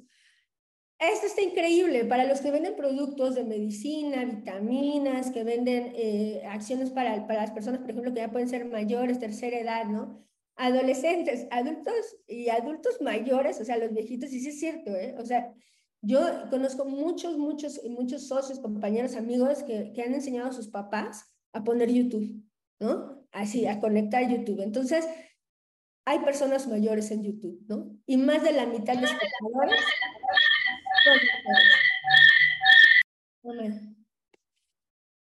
[0.98, 6.90] Esto está increíble para los que venden productos de medicina, vitaminas, que venden eh, acciones
[6.90, 10.24] para, para las personas, por ejemplo, que ya pueden ser mayores, tercera edad, ¿no?
[10.56, 11.94] Adolescentes, adultos
[12.28, 15.16] y adultos mayores, o sea, los viejitos, y sí es cierto, ¿eh?
[15.18, 15.52] O sea,
[16.00, 21.24] Yo conozco muchos, muchos, muchos socios, compañeros, amigos que, que han enseñado a sus papás
[21.52, 22.42] a poner YouTube,
[22.78, 23.26] ¿no?
[23.32, 24.60] Así, a conectar YouTube.
[24.60, 25.06] Entonces,
[26.04, 27.96] hay personas mayores en YouTube, ¿no?
[28.06, 29.80] Y más de la mitad de espectadores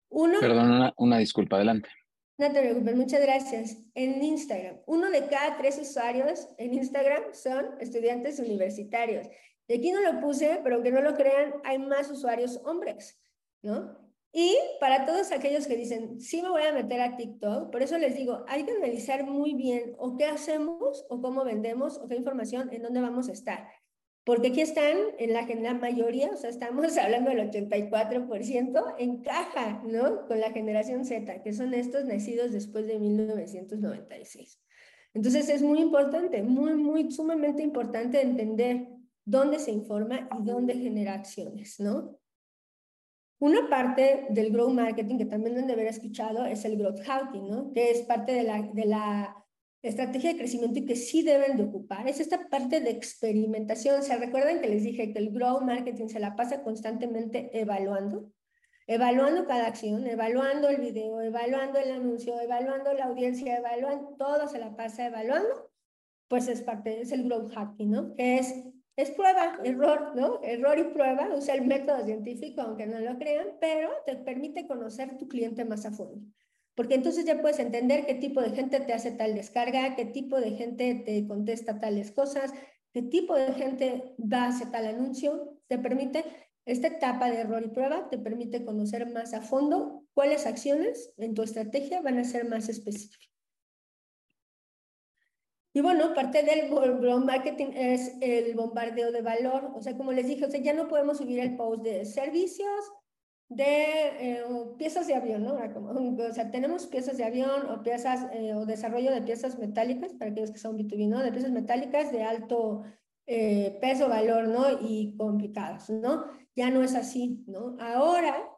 [0.09, 1.89] Uno, Perdón, una, disculpa, adelante.
[2.37, 3.77] No te preocupes, muchas gracias.
[3.95, 9.27] En Instagram, uno de cada tres usuarios en Instagram son estudiantes universitarios.
[9.67, 13.19] Y aquí no lo puse, pero que no lo crean, hay más usuarios hombres,
[13.61, 13.97] ¿no?
[14.31, 17.99] Y para todos aquellos que dicen, sí me voy a meter a TikTok, por eso
[17.99, 22.15] les digo, hay que analizar muy bien o qué hacemos o cómo vendemos o qué
[22.15, 23.67] información, en dónde vamos a estar.
[24.25, 30.25] Porque aquí están, en la, la mayoría, o sea, estamos hablando del 84%, encaja, ¿no?
[30.27, 34.59] Con la generación Z, que son estos nacidos después de 1996.
[35.13, 38.87] Entonces es muy importante, muy, muy, sumamente importante entender
[39.25, 42.17] dónde se informa y dónde genera acciones, ¿no?
[43.39, 47.49] Una parte del growth marketing que también deben de haber escuchado es el growth hacking,
[47.49, 47.73] ¿no?
[47.73, 49.42] Que es parte de la, de la
[49.83, 52.07] estrategia de crecimiento y que sí deben de ocupar.
[52.07, 54.01] Es esta parte de experimentación.
[54.01, 58.31] ¿Se recuerdan que les dije que el growth marketing se la pasa constantemente evaluando?
[58.87, 64.59] Evaluando cada acción, evaluando el video, evaluando el anuncio, evaluando la audiencia, evaluando, todo se
[64.59, 65.71] la pasa evaluando.
[66.27, 68.15] Pues es parte, es el growth hacking, ¿no?
[68.15, 68.55] Que es
[68.95, 70.39] es prueba, error, ¿no?
[70.43, 75.17] Error y prueba, usa el método científico, aunque no lo crean, pero te permite conocer
[75.17, 76.21] tu cliente más a fondo.
[76.75, 80.39] Porque entonces ya puedes entender qué tipo de gente te hace tal descarga, qué tipo
[80.39, 82.51] de gente te contesta tales cosas,
[82.93, 85.59] qué tipo de gente va a hacer tal anuncio.
[85.67, 86.23] Te permite,
[86.65, 91.33] esta etapa de error y prueba te permite conocer más a fondo cuáles acciones en
[91.33, 93.33] tu estrategia van a ser más específicas.
[95.75, 96.71] Y bueno, parte del
[97.25, 99.71] marketing es el bombardeo de valor.
[99.75, 102.91] O sea, como les dije, o sea, ya no podemos subir el post de servicios,
[103.55, 104.43] de eh,
[104.77, 105.55] piezas de avión, ¿no?
[105.55, 110.31] O sea, tenemos piezas de avión o piezas eh, o desarrollo de piezas metálicas, para
[110.31, 111.21] aquellos que son B2B, ¿no?
[111.21, 112.83] De piezas metálicas de alto
[113.27, 114.65] eh, peso, valor, ¿no?
[114.81, 116.25] Y complicadas, ¿no?
[116.55, 117.77] Ya no es así, ¿no?
[117.79, 118.49] Ahora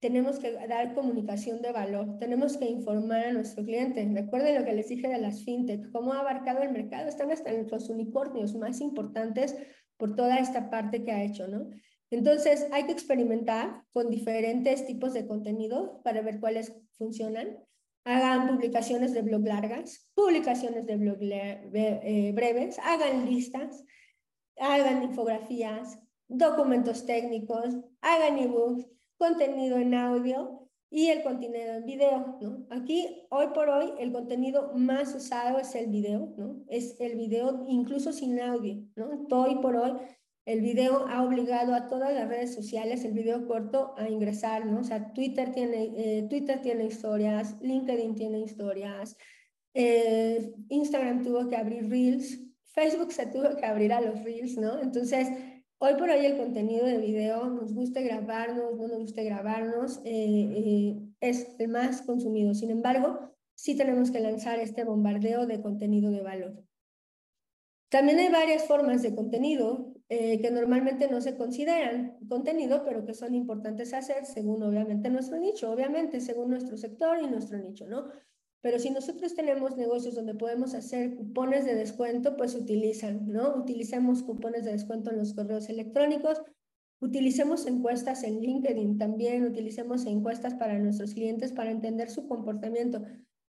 [0.00, 4.06] tenemos que dar comunicación de valor, tenemos que informar a nuestro cliente.
[4.14, 7.50] Recuerden lo que les dije de las fintech, cómo ha abarcado el mercado, están hasta
[7.52, 9.56] los unicornios más importantes
[9.96, 11.70] por toda esta parte que ha hecho, ¿no?
[12.10, 17.58] Entonces, hay que experimentar con diferentes tipos de contenido para ver cuáles funcionan.
[18.04, 23.82] Hagan publicaciones de blog largas, publicaciones de blog eh, breves, hagan listas,
[24.58, 28.86] hagan infografías, documentos técnicos, hagan ebooks,
[29.16, 32.38] contenido en audio y el contenido en video.
[32.70, 36.62] Aquí, hoy por hoy, el contenido más usado es el video, ¿no?
[36.68, 39.26] Es el video incluso sin audio, ¿no?
[39.30, 39.92] Hoy por hoy,
[40.46, 44.80] el video ha obligado a todas las redes sociales, el video corto, a ingresar, ¿no?
[44.80, 49.16] O sea, Twitter tiene, eh, Twitter tiene historias, LinkedIn tiene historias,
[49.72, 54.80] eh, Instagram tuvo que abrir Reels, Facebook se tuvo que abrir a los Reels, ¿no?
[54.80, 55.28] Entonces,
[55.78, 60.96] Hoy por hoy el contenido de video, nos guste grabarnos, no nos guste grabarnos, eh,
[61.20, 62.54] es el más consumido.
[62.54, 66.64] Sin embargo, sí tenemos que lanzar este bombardeo de contenido de valor.
[67.90, 73.14] También hay varias formas de contenido eh, que normalmente no se consideran contenido, pero que
[73.14, 78.08] son importantes hacer según obviamente nuestro nicho, obviamente según nuestro sector y nuestro nicho, ¿no?
[78.60, 83.56] Pero si nosotros tenemos negocios donde podemos hacer cupones de descuento, pues utilizan, ¿no?
[83.56, 86.42] Utilicemos cupones de descuento en los correos electrónicos,
[87.00, 93.02] utilicemos encuestas en LinkedIn también, utilicemos encuestas para nuestros clientes para entender su comportamiento.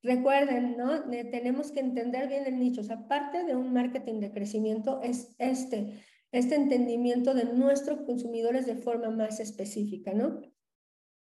[0.03, 1.05] Recuerden, ¿no?
[1.09, 2.81] Tenemos que entender bien el nicho.
[2.81, 8.67] O sea, parte de un marketing de crecimiento es este, este entendimiento de nuestros consumidores
[8.67, 10.41] de forma más específica, ¿no?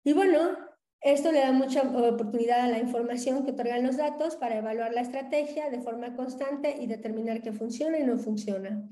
[0.04, 0.56] Y bueno,
[1.00, 5.00] esto le da mucha oportunidad a la información que otorgan los datos para evaluar la
[5.00, 8.86] estrategia de forma constante y determinar qué funciona y no funciona.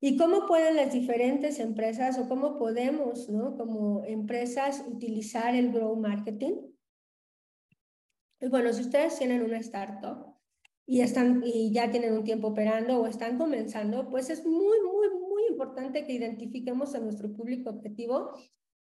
[0.00, 3.56] ¿Y cómo pueden las diferentes empresas o cómo podemos, ¿no?
[3.56, 6.74] como empresas, utilizar el Grow Marketing?
[8.40, 10.33] Y bueno, si ustedes tienen una startup
[10.86, 15.08] y, están, y ya tienen un tiempo operando o están comenzando, pues es muy, muy,
[15.28, 18.32] muy importante que identifiquemos a nuestro público objetivo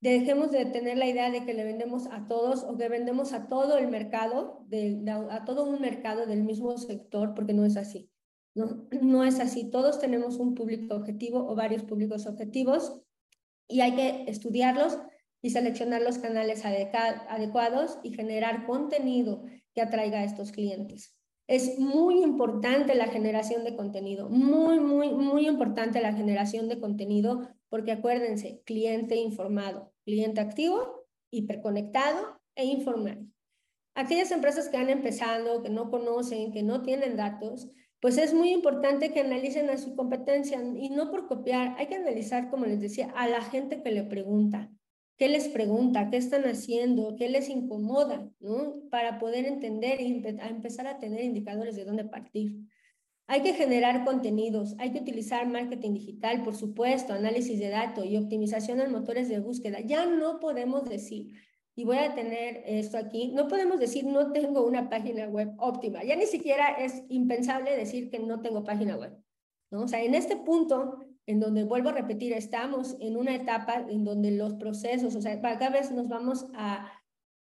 [0.01, 3.47] dejemos de tener la idea de que le vendemos a todos o que vendemos a
[3.47, 8.09] todo el mercado, de, a todo un mercado del mismo sector, porque no es así.
[8.55, 9.69] No, no es así.
[9.69, 12.99] Todos tenemos un público objetivo o varios públicos objetivos
[13.67, 14.97] y hay que estudiarlos
[15.43, 21.15] y seleccionar los canales adecuados y generar contenido que atraiga a estos clientes.
[21.51, 27.45] Es muy importante la generación de contenido, muy, muy, muy importante la generación de contenido
[27.67, 33.25] porque acuérdense, cliente informado, cliente activo, hiperconectado e informado.
[33.95, 37.67] Aquellas empresas que han empezado, que no conocen, que no tienen datos,
[37.99, 41.95] pues es muy importante que analicen a su competencia y no por copiar, hay que
[41.95, 44.71] analizar, como les decía, a la gente que le pregunta,
[45.21, 48.81] qué les pregunta, qué están haciendo, qué les incomoda, ¿no?
[48.89, 52.57] Para poder entender y empezar a tener indicadores de dónde partir.
[53.27, 58.17] Hay que generar contenidos, hay que utilizar marketing digital, por supuesto, análisis de datos y
[58.17, 59.79] optimización en motores de búsqueda.
[59.81, 61.35] Ya no podemos decir,
[61.75, 66.03] y voy a tener esto aquí, no podemos decir no tengo una página web óptima.
[66.03, 69.15] Ya ni siquiera es impensable decir que no tengo página web.
[69.69, 69.83] ¿no?
[69.83, 70.97] O sea, en este punto,
[71.27, 75.39] en donde vuelvo a repetir, estamos en una etapa en donde los procesos, o sea,
[75.41, 76.91] cada vez nos vamos a,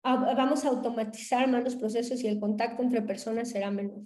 [0.03, 4.03] vamos a automatizar más los procesos y el contacto entre personas será menor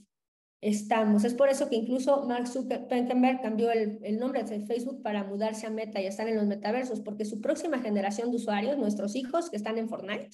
[0.63, 1.25] estamos.
[1.25, 5.67] Es por eso que incluso Mark Zuckerberg cambió el, el, nombre de Facebook para mudarse
[5.67, 9.49] a Meta y estar en los metaversos, porque su próxima generación de usuarios, nuestros hijos
[9.49, 10.29] que están en Fortnite,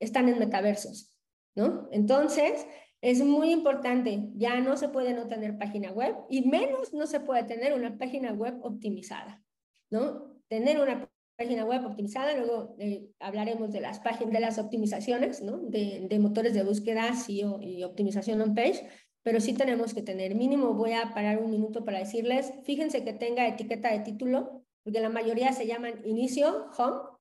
[0.00, 1.14] están en metaversos,
[1.54, 1.88] ¿no?
[1.92, 2.66] Entonces,
[3.00, 7.20] es muy importante, ya no se puede no tener página web y menos no se
[7.20, 9.42] puede tener una página web optimizada,
[9.90, 10.36] ¿no?
[10.48, 15.58] Tener una página web optimizada, luego eh, hablaremos de las páginas, de las optimizaciones, ¿no?
[15.58, 18.88] De, de motores de búsqueda y optimización on-page,
[19.22, 23.12] pero sí tenemos que tener mínimo, voy a parar un minuto para decirles, fíjense que
[23.12, 27.17] tenga etiqueta de título, porque la mayoría se llaman inicio, home,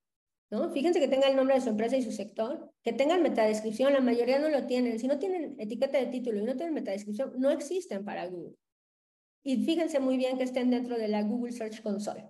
[0.49, 0.69] ¿no?
[0.71, 4.01] Fíjense que tenga el nombre de su empresa y su sector, que tengan metadescripción, la
[4.01, 4.99] mayoría no lo tienen.
[4.99, 8.55] Si no tienen etiqueta de título y no tienen metadescripción, no existen para Google.
[9.43, 12.29] Y fíjense muy bien que estén dentro de la Google Search Console.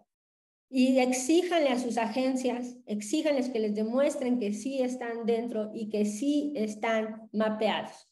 [0.70, 6.06] Y exíjanle a sus agencias, exíjanles que les demuestren que sí están dentro y que
[6.06, 8.10] sí están mapeados.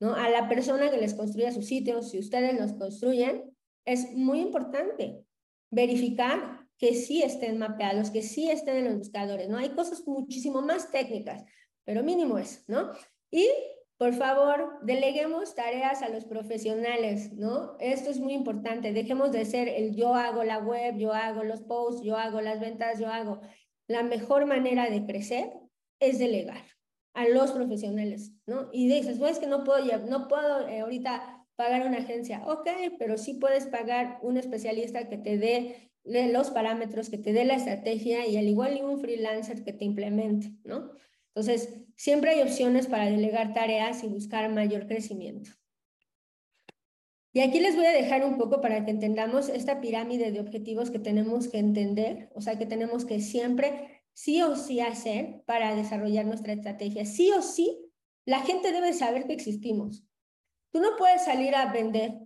[0.00, 0.14] ¿no?
[0.14, 3.44] A la persona que les construya sus sitios, si ustedes los construyen,
[3.84, 5.24] es muy importante
[5.70, 9.58] verificar que sí estén mapeados, que sí estén en los buscadores, ¿no?
[9.58, 11.44] Hay cosas muchísimo más técnicas,
[11.84, 12.92] pero mínimo es, ¿no?
[13.30, 13.48] Y,
[13.98, 17.76] por favor, deleguemos tareas a los profesionales, ¿no?
[17.80, 21.62] Esto es muy importante, dejemos de ser el yo hago la web, yo hago los
[21.62, 23.40] posts, yo hago las ventas, yo hago.
[23.88, 25.50] La mejor manera de crecer
[25.98, 26.62] es delegar
[27.14, 28.68] a los profesionales, ¿no?
[28.72, 32.44] Y dices, pues que no puedo, no puedo eh, ahorita pagar una agencia.
[32.46, 32.68] Ok,
[33.00, 37.56] pero sí puedes pagar un especialista que te dé los parámetros, que te dé la
[37.56, 40.90] estrategia y al igual un freelancer que te implemente, ¿no?
[41.34, 45.50] Entonces, siempre hay opciones para delegar tareas y buscar mayor crecimiento.
[47.32, 50.90] Y aquí les voy a dejar un poco para que entendamos esta pirámide de objetivos
[50.90, 55.76] que tenemos que entender, o sea, que tenemos que siempre sí o sí hacer para
[55.76, 57.04] desarrollar nuestra estrategia.
[57.04, 57.78] Sí o sí,
[58.24, 60.04] la gente debe saber que existimos.
[60.72, 62.18] Tú no puedes salir a vender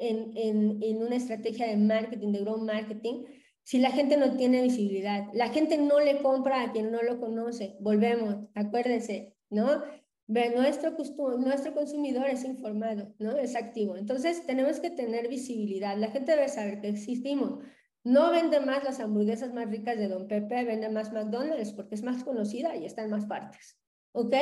[0.00, 3.24] en, en, en una estrategia de marketing, de growth marketing,
[3.68, 5.26] si la gente no tiene visibilidad.
[5.34, 7.76] La gente no le compra a quien no lo conoce.
[7.80, 9.82] Volvemos, acuérdense, ¿no?
[10.26, 10.96] Nuestro,
[11.38, 13.36] nuestro consumidor es informado, ¿no?
[13.36, 13.96] Es activo.
[13.96, 15.96] Entonces, tenemos que tener visibilidad.
[15.96, 17.62] La gente debe saber que existimos.
[18.04, 22.02] No vende más las hamburguesas más ricas de Don Pepe, vende más McDonald's porque es
[22.02, 23.78] más conocida y está en más partes.
[24.12, 24.34] ¿Ok?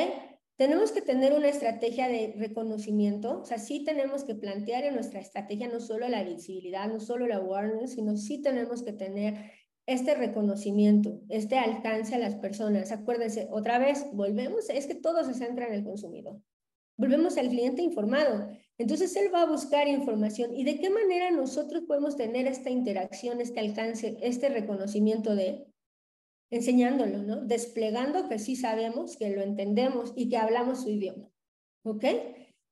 [0.57, 5.19] Tenemos que tener una estrategia de reconocimiento, o sea, sí tenemos que plantear en nuestra
[5.19, 9.51] estrategia no solo la visibilidad, no solo la awareness, sino sí tenemos que tener
[9.85, 12.91] este reconocimiento, este alcance a las personas.
[12.91, 16.41] Acuérdense, otra vez, volvemos, es que todo se centra en el consumidor.
[16.97, 18.49] Volvemos al cliente informado.
[18.79, 23.41] Entonces él va a buscar información y de qué manera nosotros podemos tener esta interacción,
[23.41, 25.66] este alcance, este reconocimiento de él,
[26.49, 27.45] enseñándolo, ¿no?
[27.45, 31.29] Desplegando que sí sabemos, que lo entendemos y que hablamos su idioma.
[31.83, 32.05] ¿Ok?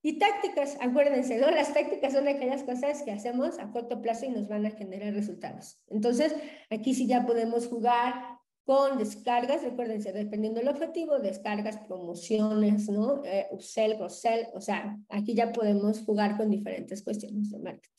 [0.02, 1.50] Y tácticas, acuérdense, ¿no?
[1.50, 5.14] Las tácticas son aquellas cosas que hacemos a corto plazo y nos van a generar
[5.14, 5.82] resultados.
[5.88, 6.36] Entonces,
[6.70, 8.14] aquí sí ya podemos jugar
[8.66, 13.24] con descargas, recuérdense, dependiendo del objetivo, descargas, promociones, ¿no?
[13.26, 17.95] Eh, upsell, cross-sell, o sea, aquí ya podemos jugar con diferentes cuestiones de marketing.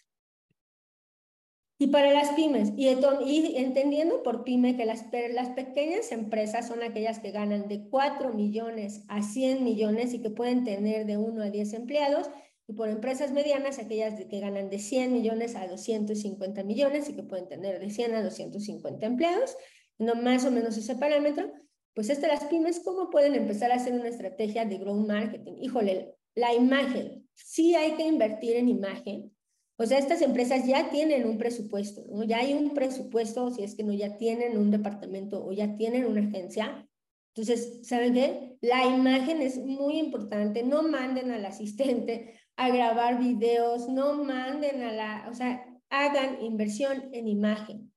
[1.79, 5.05] Y para las pymes, y, y entendiendo por pyme que las,
[5.35, 10.31] las pequeñas empresas son aquellas que ganan de 4 millones a 100 millones y que
[10.31, 12.31] pueden tener de 1 a 10 empleados,
[12.69, 17.23] y por empresas medianas, aquellas que ganan de 100 millones a 250 millones y que
[17.23, 19.57] pueden tener de 100 a 250 empleados
[19.99, 21.53] no más o menos ese parámetro,
[21.95, 25.55] pues estas las pymes, ¿cómo pueden empezar a hacer una estrategia de growth marketing?
[25.61, 29.33] Híjole, la imagen, sí hay que invertir en imagen.
[29.79, 32.25] O sea, estas empresas ya tienen un presupuesto, ¿no?
[32.25, 36.07] Ya hay un presupuesto, si es que no ya tienen un departamento o ya tienen
[36.07, 36.89] una agencia.
[37.35, 38.57] Entonces, ¿saben qué?
[38.63, 40.63] La imagen es muy importante.
[40.63, 47.11] No manden al asistente a grabar videos, no manden a la, o sea, hagan inversión
[47.13, 47.93] en imagen.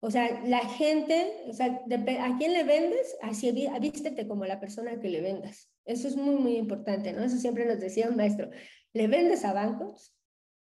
[0.00, 3.16] O sea, la gente, o sea, ¿a quién le vendes?
[3.22, 5.70] Así, vístete como la persona que le vendas.
[5.84, 7.22] Eso es muy, muy importante, ¿no?
[7.24, 8.50] Eso siempre nos decía un maestro.
[8.92, 10.12] ¿Le vendes a bancos?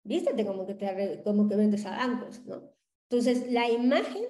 [0.02, 2.62] Vístete como que, te, como que vendes a bancos, ¿no?
[3.08, 4.24] Entonces, la imagen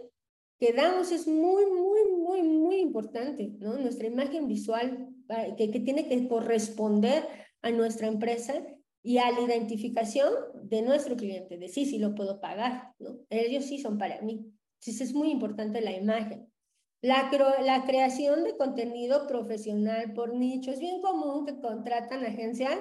[0.59, 3.79] que damos es muy, muy, muy, muy importante, ¿no?
[3.79, 5.09] Nuestra imagen visual
[5.57, 7.27] que, que tiene que corresponder
[7.63, 8.55] a nuestra empresa
[9.03, 13.19] y a la identificación de nuestro cliente, de sí, sí lo puedo pagar, ¿no?
[13.31, 14.53] Ellos sí son para mí.
[14.81, 16.51] Entonces es muy importante la imagen.
[17.03, 17.31] La,
[17.63, 20.71] la creación de contenido profesional por nicho.
[20.71, 22.79] Es bien común que contratan agencias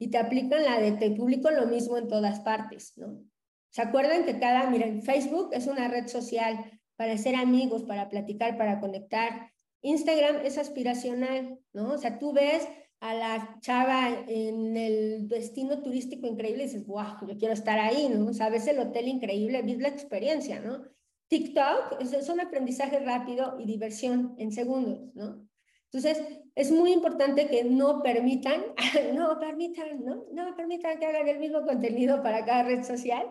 [0.00, 3.22] y te aplican la de te publico lo mismo en todas partes, ¿no?
[3.68, 8.58] ¿Se acuerdan que cada, miren, Facebook es una red social para ser amigos, para platicar,
[8.58, 9.50] para conectar.
[9.82, 11.92] Instagram es aspiracional, ¿no?
[11.92, 12.66] O sea, tú ves
[13.00, 18.08] a la chava en el destino turístico increíble y dices, wow, yo quiero estar ahí,
[18.08, 18.26] ¿no?
[18.26, 20.82] O sea, ves el hotel increíble, ves la experiencia, ¿no?
[21.28, 25.48] TikTok es, un aprendizaje rápido y diversión en segundos, ¿no?
[25.84, 26.22] Entonces,
[26.60, 28.62] es muy importante que no permitan,
[29.14, 30.26] no permitan, ¿no?
[30.32, 33.26] No permitan que hagan el mismo contenido para cada red social.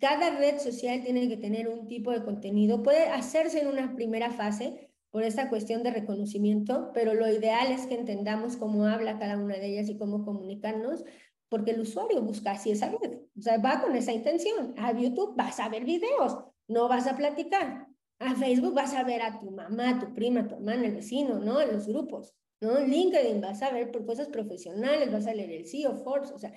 [0.00, 2.82] Cada red social tiene que tener un tipo de contenido.
[2.82, 7.86] Puede hacerse en una primera fase, por esta cuestión de reconocimiento, pero lo ideal es
[7.86, 11.04] que entendamos cómo habla cada una de ellas y cómo comunicarnos,
[11.48, 14.74] porque el usuario busca así esa red, o sea, va con esa intención.
[14.76, 16.36] A YouTube vas a ver videos,
[16.68, 17.85] no vas a platicar.
[18.18, 20.94] A Facebook vas a ver a tu mamá, a tu prima, a tu hermana, el
[20.94, 21.60] vecino, ¿no?
[21.60, 22.80] En los grupos, ¿no?
[22.80, 26.52] LinkedIn vas a ver por cosas profesionales, vas a leer el CEO, Forbes, o sea,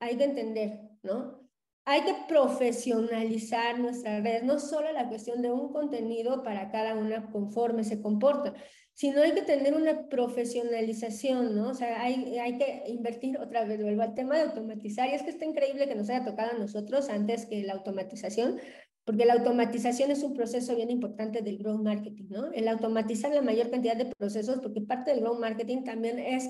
[0.00, 1.42] hay que entender, ¿no?
[1.84, 7.30] Hay que profesionalizar nuestra red, no solo la cuestión de un contenido para cada una
[7.30, 8.54] conforme se comporta,
[8.94, 11.70] sino hay que tener una profesionalización, ¿no?
[11.70, 15.22] O sea, hay, hay que invertir otra vez, vuelvo al tema de automatizar, y es
[15.22, 18.60] que está increíble que nos haya tocado a nosotros antes que la automatización,
[19.04, 22.52] porque la automatización es un proceso bien importante del growth marketing, ¿no?
[22.52, 26.48] El automatizar la mayor cantidad de procesos, porque parte del growth marketing también es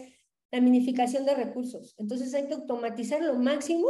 [0.50, 1.94] la minificación de recursos.
[1.98, 3.88] Entonces hay que automatizar lo máximo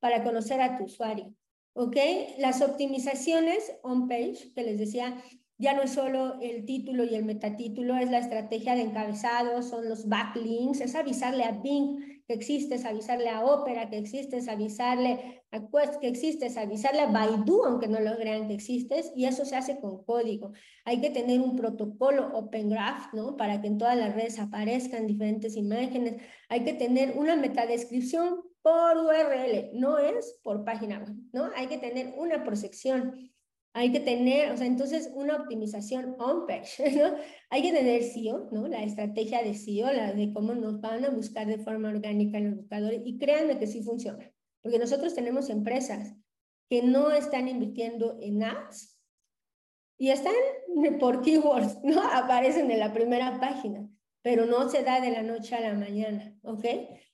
[0.00, 1.34] para conocer a tu usuario.
[1.74, 1.96] ¿Ok?
[2.38, 5.22] Las optimizaciones on-page, que les decía,
[5.58, 9.88] ya no es solo el título y el metatítulo, es la estrategia de encabezado, son
[9.88, 14.48] los backlinks, es avisarle a Bing que existe, es avisarle a Opera que existe, es
[14.48, 19.12] avisarle a Quest que existe, es avisarle a Baidu, aunque no lo crean que existes,
[19.16, 20.52] y eso se hace con código.
[20.84, 23.36] Hay que tener un protocolo Open Graph, ¿no?
[23.36, 26.20] Para que en todas las redes aparezcan diferentes imágenes.
[26.48, 31.50] Hay que tener una metadescripción por URL, no es por página web, ¿no?
[31.56, 33.30] Hay que tener una prosección,
[33.72, 37.16] hay que tener, o sea, entonces una optimización on-page, ¿no?
[37.50, 38.66] Hay que tener SEO, ¿no?
[38.66, 42.50] La estrategia de SEO, la de cómo nos van a buscar de forma orgánica en
[42.50, 44.30] los buscadores, y créanme que sí funciona,
[44.68, 46.14] porque nosotros tenemos empresas
[46.68, 49.00] que no están invirtiendo en ads
[49.96, 50.34] y están
[51.00, 52.02] por keywords, ¿no?
[52.02, 53.88] Aparecen en la primera página,
[54.20, 56.66] pero no se da de la noche a la mañana, ¿ok?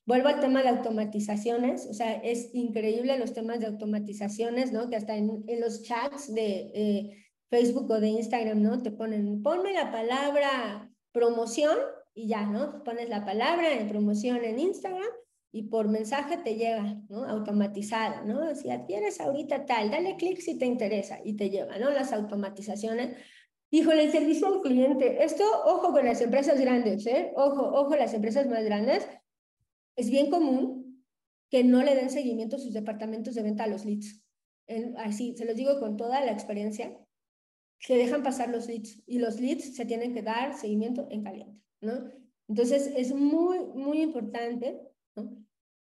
[0.04, 4.90] Vuelvo al tema de automatizaciones, o sea, es increíble los temas de automatizaciones, ¿no?
[4.90, 8.82] Que hasta en, los chats de eh, Facebook o de Instagram, ¿no?
[8.82, 11.78] Te ponen, ponme la palabra promoción
[12.14, 12.82] y ya, ¿no?
[12.82, 15.06] Pones la palabra de promoción en Instagram
[15.54, 17.24] y por mensaje te llega, ¿no?
[17.26, 18.56] Automatizado, ¿no?
[18.56, 21.90] Si adquieres ahorita tal, dale clic si te interesa y te lleva, ¿no?
[21.90, 23.16] Las automatizaciones.
[23.70, 25.22] Híjole, el servicio al cliente.
[25.22, 27.32] Esto, ojo con las empresas grandes, ¿eh?
[27.36, 29.06] Ojo, ojo, las empresas más grandes
[29.94, 31.04] es bien común
[31.48, 34.24] que no le den seguimiento a sus departamentos de venta a los leads.
[34.96, 36.98] así, se los digo con toda la experiencia,
[37.78, 41.62] que dejan pasar los leads y los leads se tienen que dar seguimiento en caliente,
[41.80, 42.10] ¿no?
[42.48, 44.80] Entonces, es muy, muy importante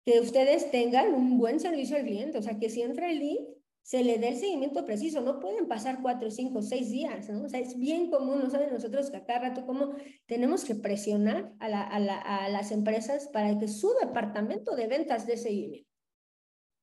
[0.05, 3.45] que ustedes tengan un buen servicio al cliente, o sea, que si entra el lead,
[3.83, 5.21] se le dé el seguimiento preciso.
[5.21, 7.43] No pueden pasar cuatro, cinco, seis días, ¿no?
[7.43, 9.93] O sea, es bien común, ¿no saben nosotros que acá rato cómo
[10.25, 14.87] tenemos que presionar a, la, a, la, a las empresas para que su departamento de
[14.87, 15.89] ventas dé seguimiento?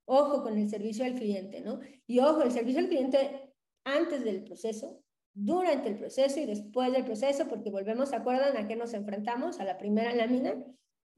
[0.07, 1.81] Ojo con el servicio al cliente, ¿no?
[2.07, 3.53] Y ojo, el servicio al cliente
[3.85, 5.03] antes del proceso,
[5.33, 9.61] durante el proceso y después del proceso, porque volvemos, ¿se acuerdan a qué nos enfrentamos?
[9.61, 10.55] A la primera lámina,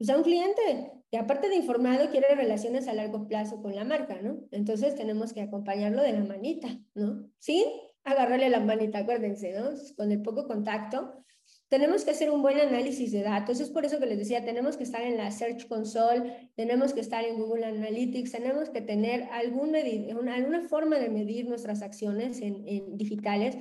[0.03, 3.85] pues a un cliente que aparte de informado quiere relaciones a largo plazo con la
[3.85, 4.35] marca, ¿no?
[4.51, 7.29] Entonces tenemos que acompañarlo de la manita, ¿no?
[7.39, 7.65] Sí,
[8.03, 9.69] agarrarle la manita, acuérdense, ¿no?
[9.95, 11.23] Con el poco contacto.
[11.69, 14.75] Tenemos que hacer un buen análisis de datos, es por eso que les decía, tenemos
[14.75, 19.29] que estar en la Search Console, tenemos que estar en Google Analytics, tenemos que tener
[19.31, 23.55] algún medir, alguna forma de medir nuestras acciones en digitales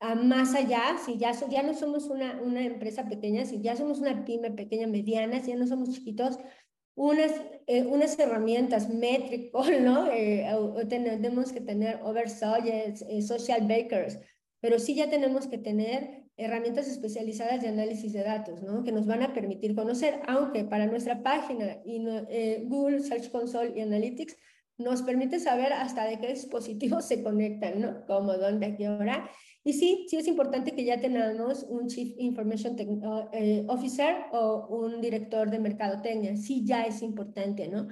[0.00, 4.24] más allá, si ya, ya no somos una, una empresa pequeña, si ya somos una
[4.24, 6.38] pyme pequeña, mediana, si ya no somos chiquitos,
[6.94, 7.32] unas,
[7.66, 10.10] eh, unas herramientas métricos, ¿no?
[10.10, 10.46] Eh,
[10.88, 14.18] tenemos que tener oversights, eh, social bakers,
[14.60, 18.82] pero sí ya tenemos que tener herramientas especializadas de análisis de datos, ¿no?
[18.82, 22.04] Que nos van a permitir conocer, aunque para nuestra página y
[22.64, 24.36] Google Search Console y Analytics
[24.76, 28.04] nos permite saber hasta de qué dispositivos se conectan, ¿no?
[28.06, 29.30] Cómo, dónde, a qué hora.
[29.66, 32.76] Y sí, sí es importante que ya tengamos un Chief Information
[33.32, 36.36] eh, Officer o un director de mercadotecnia.
[36.36, 37.88] Sí, ya es importante, ¿no?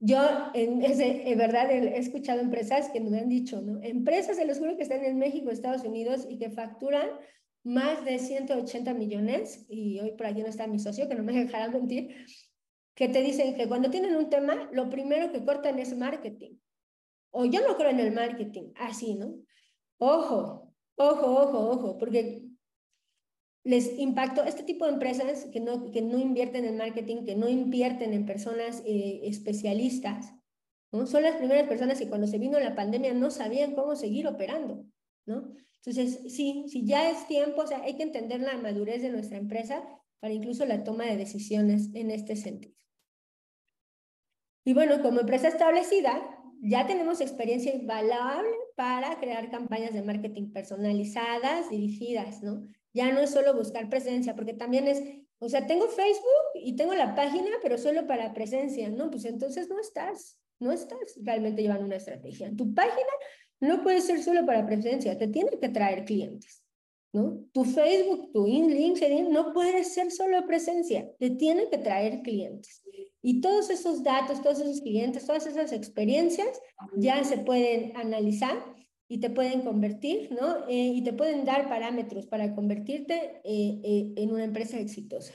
[0.00, 0.18] Yo,
[0.54, 3.80] en ese, en verdad, he escuchado empresas que me han dicho, ¿no?
[3.82, 7.08] Empresas, se los juro que están en México, Estados Unidos y que facturan
[7.62, 11.32] más de 180 millones, y hoy por aquí no está mi socio, que no me
[11.44, 12.14] dejará mentir,
[12.94, 16.56] que te dicen que cuando tienen un tema, lo primero que cortan es marketing.
[17.30, 19.36] O yo no creo en el marketing, así, ¿no?
[19.98, 20.65] Ojo,
[20.96, 22.46] ojo, ojo, ojo, porque
[23.64, 27.48] les impactó este tipo de empresas que no, que no invierten en marketing, que no
[27.48, 30.34] invierten en personas eh, especialistas,
[30.92, 31.06] ¿no?
[31.06, 34.86] Son las primeras personas que cuando se vino la pandemia no sabían cómo seguir operando,
[35.26, 35.52] ¿no?
[35.84, 39.38] Entonces, sí, si ya es tiempo, o sea, hay que entender la madurez de nuestra
[39.38, 39.84] empresa
[40.20, 42.74] para incluso la toma de decisiones en este sentido.
[44.64, 51.70] Y bueno, como empresa establecida, ya tenemos experiencia invaluable para crear campañas de marketing personalizadas,
[51.70, 52.62] dirigidas, ¿no?
[52.92, 55.02] Ya no es solo buscar presencia, porque también es,
[55.38, 59.10] o sea, tengo Facebook y tengo la página, pero solo para presencia, ¿no?
[59.10, 62.50] Pues entonces no estás, no estás realmente llevando una estrategia.
[62.56, 63.12] Tu página
[63.60, 66.65] no puede ser solo para presencia, te tiene que traer clientes.
[67.12, 67.44] ¿No?
[67.52, 72.82] Tu Facebook, tu LinkedIn no puede ser solo presencia, te tiene que traer clientes.
[73.22, 76.60] Y todos esos datos, todos esos clientes, todas esas experiencias
[76.96, 78.56] ya se pueden analizar
[79.08, 80.68] y te pueden convertir, ¿no?
[80.68, 85.34] Eh, y te pueden dar parámetros para convertirte eh, eh, en una empresa exitosa.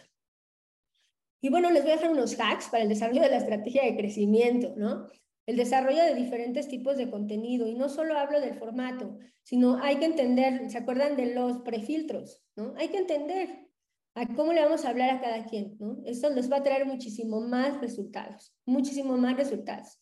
[1.41, 3.95] Y bueno, les voy a dejar unos hacks para el desarrollo de la estrategia de
[3.95, 5.07] crecimiento, ¿no?
[5.51, 7.67] El desarrollo de diferentes tipos de contenido.
[7.67, 12.41] Y no solo hablo del formato, sino hay que entender, ¿se acuerdan de los prefiltros?
[12.55, 12.73] ¿no?
[12.77, 13.67] Hay que entender
[14.15, 15.97] a cómo le vamos a hablar a cada quien, ¿no?
[16.05, 19.99] Esto les va a traer muchísimo más resultados, muchísimo más resultados.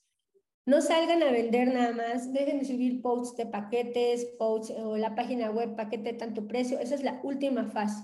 [0.67, 5.15] No salgan a vender nada más, dejen de subir posts de paquetes, posts o la
[5.15, 8.03] página web, paquete de tanto precio, esa es la última fase.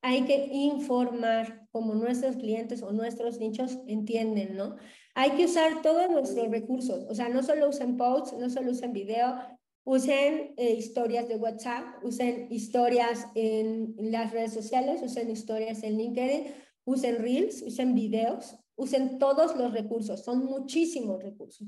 [0.00, 4.76] Hay que informar como nuestros clientes o nuestros nichos entienden, ¿no?
[5.20, 8.92] Hay que usar todos nuestros recursos, o sea, no solo usen posts, no solo usen
[8.92, 9.34] video,
[9.82, 16.54] usen eh, historias de WhatsApp, usen historias en las redes sociales, usen historias en LinkedIn,
[16.84, 21.66] usen Reels, usen videos, usen todos los recursos, son muchísimos recursos.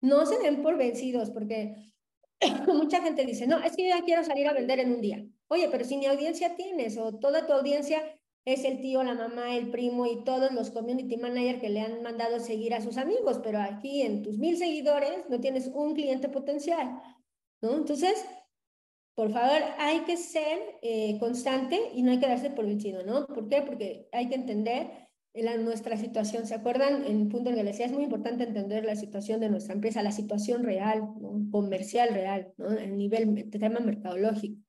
[0.00, 1.76] No se den por vencidos porque
[2.66, 5.24] mucha gente dice, no, es que yo ya quiero salir a vender en un día.
[5.46, 8.02] Oye, pero si ni audiencia tienes o toda tu audiencia
[8.44, 12.02] es el tío, la mamá, el primo y todos los community managers que le han
[12.02, 16.28] mandado seguir a sus amigos, pero aquí en tus mil seguidores no tienes un cliente
[16.28, 17.00] potencial.
[17.62, 18.24] Entonces,
[19.14, 23.26] por favor, hay que ser eh, constante y no hay que darse por vencido, ¿no?
[23.26, 23.62] ¿Por qué?
[23.62, 24.90] Porque hay que entender
[25.32, 26.46] la, nuestra situación.
[26.46, 27.06] ¿Se acuerdan?
[27.06, 30.02] En el punto en que decía, es muy importante entender la situación de nuestra empresa,
[30.02, 31.08] la situación real,
[31.50, 32.72] comercial real, ¿no?
[32.72, 34.60] El nivel, de tema mercadológico.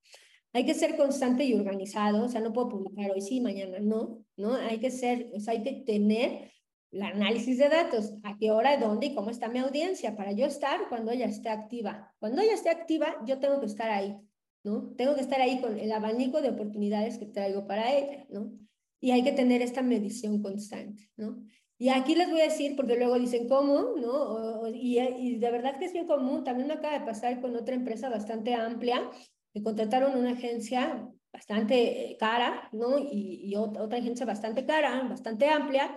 [0.55, 4.23] Hay que ser constante y organizado, o sea, no puedo publicar hoy sí, mañana no,
[4.37, 4.53] ¿no?
[4.55, 6.49] Hay que ser, o sea, hay que tener
[6.93, 10.45] el análisis de datos, a qué hora, dónde y cómo está mi audiencia, para yo
[10.45, 12.15] estar cuando ella esté activa.
[12.19, 14.15] Cuando ella esté activa, yo tengo que estar ahí,
[14.63, 14.93] ¿no?
[14.95, 18.53] Tengo que estar ahí con el abanico de oportunidades que traigo para ella, ¿no?
[19.01, 21.43] Y hay que tener esta medición constante, ¿no?
[21.77, 23.97] Y aquí les voy a decir, porque luego dicen, ¿cómo?
[23.97, 24.65] ¿no?
[24.69, 27.75] y, y, de verdad que es bien común, también me acaba de pasar con otra
[27.75, 29.11] empresa bastante amplia,
[29.55, 32.99] que contrataron una agencia bastante cara, ¿no?
[32.99, 35.95] Y, y otra agencia bastante cara, bastante amplia,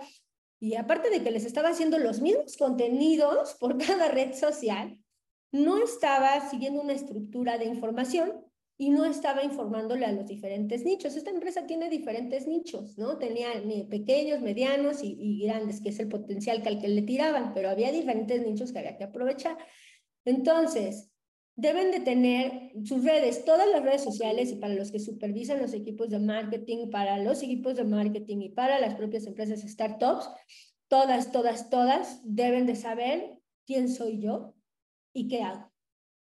[0.61, 4.97] y aparte de que les estaba haciendo los mismos contenidos por cada red social,
[5.51, 8.45] no estaba siguiendo una estructura de información
[8.77, 11.17] y no estaba informándole a los diferentes nichos.
[11.17, 13.17] Esta empresa tiene diferentes nichos, ¿no?
[13.17, 13.49] Tenía
[13.89, 17.69] pequeños, medianos y, y grandes, que es el potencial que al que le tiraban, pero
[17.69, 19.57] había diferentes nichos que había que aprovechar.
[20.23, 21.11] Entonces,
[21.59, 25.73] deben de tener sus redes, todas las redes sociales y para los que supervisan los
[25.73, 30.29] equipos de marketing, para los equipos de marketing y para las propias empresas startups,
[30.87, 34.55] todas, todas, todas deben de saber quién soy yo
[35.13, 35.69] y qué hago.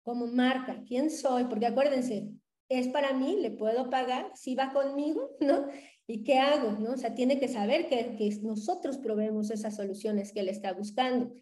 [0.01, 2.29] Como marca, quién soy, porque acuérdense,
[2.69, 5.67] es para mí, le puedo pagar, si va conmigo, ¿no?
[6.07, 6.71] ¿Y qué hago?
[6.79, 6.91] ¿no?
[6.91, 11.33] O sea, tiene que saber que, que nosotros proveemos esas soluciones que él está buscando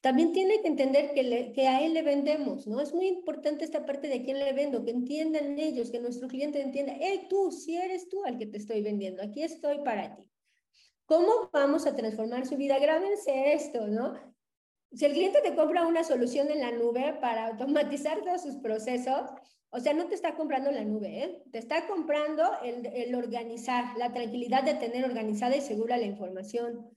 [0.00, 2.80] también tiene que entender que, que, a él le vendemos, ¿no?
[2.80, 6.62] Es muy importante esta parte de quién le vendo, que entiendan ellos, que nuestro cliente
[6.62, 10.22] entienda, hey, tú, si eres tú al que te estoy vendiendo, aquí estoy para ti.
[11.04, 12.78] ¿Cómo vamos a transformar su vida?
[12.78, 14.14] Grábense esto, ¿no?
[14.92, 19.30] Si el cliente te compra una solución en la nube para automatizar todos sus procesos,
[19.70, 21.42] o sea, no te está comprando la nube, ¿eh?
[21.52, 26.90] te está comprando el organizar, la tranquilidad de tener organizada y segura la información,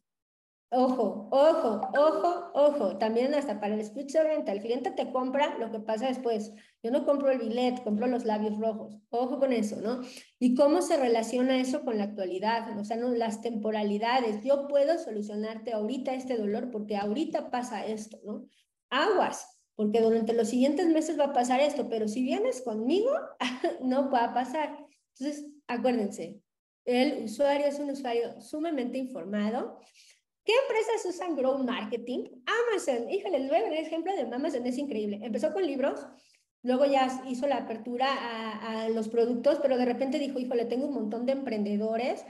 [0.75, 2.97] Ojo, ojo, ojo, ojo.
[2.97, 6.51] También hasta para el speech de venta, el cliente te compra lo que pasa después.
[6.81, 8.97] Yo no compro el billet, compro los labios rojos.
[9.11, 10.01] Ojo con eso, ¿no?
[10.39, 13.09] Y cómo se relaciona eso con la actualidad, o sea, ¿no?
[13.09, 14.43] las temporalidades.
[14.43, 18.47] Yo puedo solucionarte ahorita este dolor porque ahorita pasa esto, ¿no?
[18.89, 23.11] Aguas, porque durante los siguientes meses va a pasar esto, pero si vienes conmigo,
[23.83, 24.75] no va a pasar.
[25.19, 26.41] Entonces, acuérdense,
[26.85, 29.79] el usuario es un usuario sumamente informado
[30.43, 32.25] ¿Qué empresas usan Grow Marketing?
[32.45, 33.09] Amazon.
[33.09, 35.19] Híjole, dar el ejemplo de Amazon, es increíble.
[35.23, 36.05] Empezó con libros,
[36.63, 38.07] luego ya hizo la apertura
[38.61, 42.25] a, los productos, pero de repente dijo, híjole, tengo un montón de emprendedores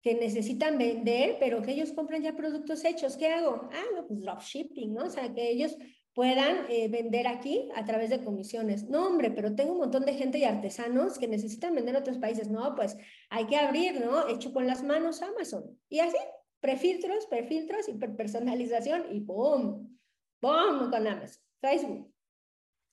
[0.00, 3.16] que necesitan vender, pero que ellos compran ya productos hechos.
[3.18, 3.68] ¿Qué hago?
[3.72, 5.04] Ah, no, pues dropshipping, ¿no?
[5.04, 5.76] O sea, que ellos
[6.14, 8.88] puedan eh, vender aquí a través de comisiones.
[8.88, 12.18] No, hombre, pero tengo un montón de gente y artesanos que necesitan vender en otros
[12.18, 12.48] países.
[12.48, 12.96] No, pues
[13.28, 14.26] hay que abrir, ¿no?
[14.26, 15.78] Hecho con las manos Amazon.
[15.88, 16.16] Y así,
[16.60, 19.98] prefiltros, perfiltros, hiperpersonalización y ¡boom!
[20.40, 20.90] ¡Boom!
[20.90, 21.42] con Amazon.
[21.60, 22.12] Facebook.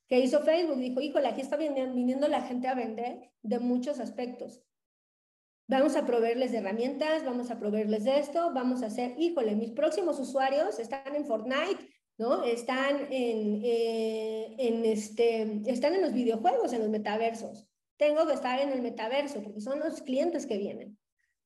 [0.07, 0.77] ¿Qué hizo Facebook?
[0.77, 4.63] Dijo, híjole, aquí está viniendo la gente a vender de muchos aspectos.
[5.67, 9.71] Vamos a proveerles de herramientas, vamos a proveerles de esto, vamos a hacer, híjole, mis
[9.71, 11.89] próximos usuarios están en Fortnite,
[12.19, 12.43] ¿no?
[12.43, 17.67] Están en, eh, en, este, están en los videojuegos, en los metaversos.
[17.97, 20.99] Tengo que estar en el metaverso porque son los clientes que vienen.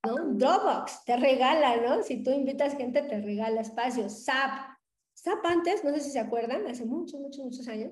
[0.05, 0.33] ¿No?
[0.33, 2.03] Dropbox te regala, ¿no?
[2.03, 4.23] Si tú invitas gente, te regala espacios.
[4.23, 4.77] SAP.
[5.13, 7.91] SAP antes, no sé si se acuerdan, hace muchos, muchos, muchos años,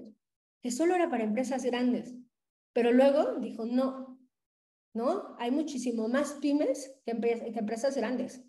[0.62, 2.16] que solo era para empresas grandes.
[2.74, 4.20] Pero luego dijo, no,
[4.93, 5.36] ¿no?
[5.39, 8.43] Hay muchísimo más pymes que, que empresas grandes.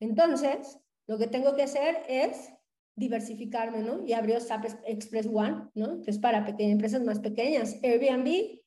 [0.00, 2.52] Entonces, lo que tengo que hacer es
[2.96, 4.04] diversificarme, ¿no?
[4.04, 6.00] Y abrió SAP Express One, ¿no?
[6.00, 7.76] Que es para pequeñas empresas más pequeñas.
[7.82, 8.60] Airbnb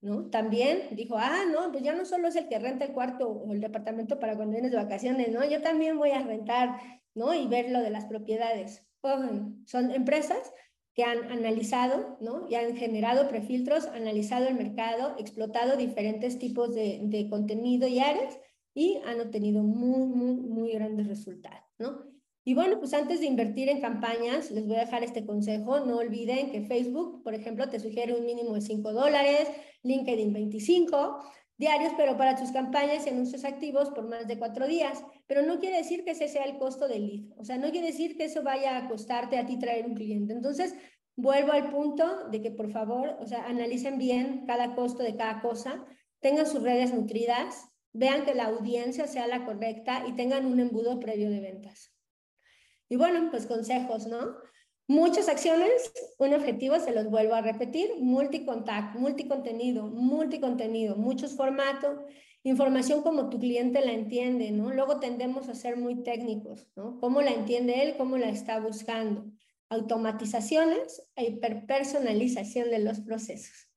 [0.00, 0.30] ¿no?
[0.30, 3.52] También dijo, ah, no, pues ya no solo es el que renta el cuarto o
[3.52, 5.44] el departamento para cuando vienes de vacaciones, ¿no?
[5.44, 6.80] Yo también voy a rentar,
[7.14, 7.34] ¿no?
[7.34, 8.86] Y ver lo de las propiedades.
[9.66, 10.52] son empresas
[10.94, 12.46] que han analizado, ¿no?
[12.48, 18.38] Y han generado prefiltros, analizado el mercado, explotado diferentes tipos de, de contenido y áreas
[18.74, 22.10] y han obtenido muy, muy, muy grandes resultados, ¿no?
[22.42, 25.80] Y bueno, pues antes de invertir en campañas, les voy a dejar este consejo.
[25.80, 29.46] No olviden que Facebook, por ejemplo, te sugiere un mínimo de 5 dólares,
[29.82, 31.24] LinkedIn 25
[31.56, 35.04] diarios, pero para tus campañas y anuncios activos por más de cuatro días.
[35.26, 37.38] Pero no quiere decir que ese sea el costo del lead.
[37.38, 40.32] O sea, no quiere decir que eso vaya a costarte a ti traer un cliente.
[40.32, 40.74] Entonces,
[41.16, 45.42] vuelvo al punto de que por favor, o sea, analicen bien cada costo de cada
[45.42, 45.84] cosa,
[46.20, 50.98] tengan sus redes nutridas, vean que la audiencia sea la correcta y tengan un embudo
[50.98, 51.92] previo de ventas.
[52.88, 54.36] Y bueno, pues consejos, ¿no?
[54.90, 62.00] Muchas acciones, un objetivo, se los vuelvo a repetir, multicontact, multicontenido, multicontenido, muchos formatos,
[62.42, 64.72] información como tu cliente la entiende, ¿no?
[64.72, 66.98] Luego tendemos a ser muy técnicos, ¿no?
[66.98, 67.96] ¿Cómo la entiende él?
[67.96, 69.30] ¿Cómo la está buscando?
[69.68, 73.68] Automatizaciones e hiperpersonalización de los procesos.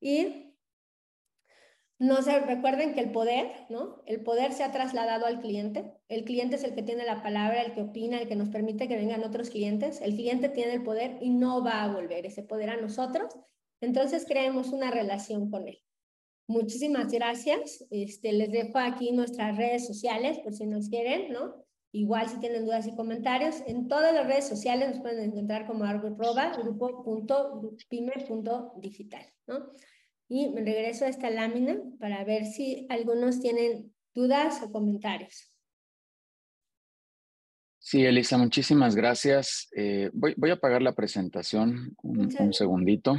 [0.00, 0.45] Y
[1.98, 4.02] no se recuerden que el poder, ¿no?
[4.04, 5.94] El poder se ha trasladado al cliente.
[6.08, 8.86] El cliente es el que tiene la palabra, el que opina, el que nos permite
[8.86, 10.02] que vengan otros clientes.
[10.02, 13.34] El cliente tiene el poder y no va a volver ese poder a nosotros.
[13.80, 15.82] Entonces creemos una relación con él.
[16.46, 17.86] Muchísimas gracias.
[17.90, 21.64] Este, les dejo aquí nuestras redes sociales por si nos quieren, ¿no?
[21.92, 25.84] Igual si tienen dudas y comentarios, en todas las redes sociales nos pueden encontrar como
[25.84, 29.70] arroba grupo.pyme.digital, ¿no?
[30.28, 35.52] Y me regreso a esta lámina para ver si algunos tienen dudas o comentarios.
[37.78, 39.68] Sí, Elisa, muchísimas gracias.
[39.76, 43.16] Eh, voy, voy, a apagar la presentación un, segundito.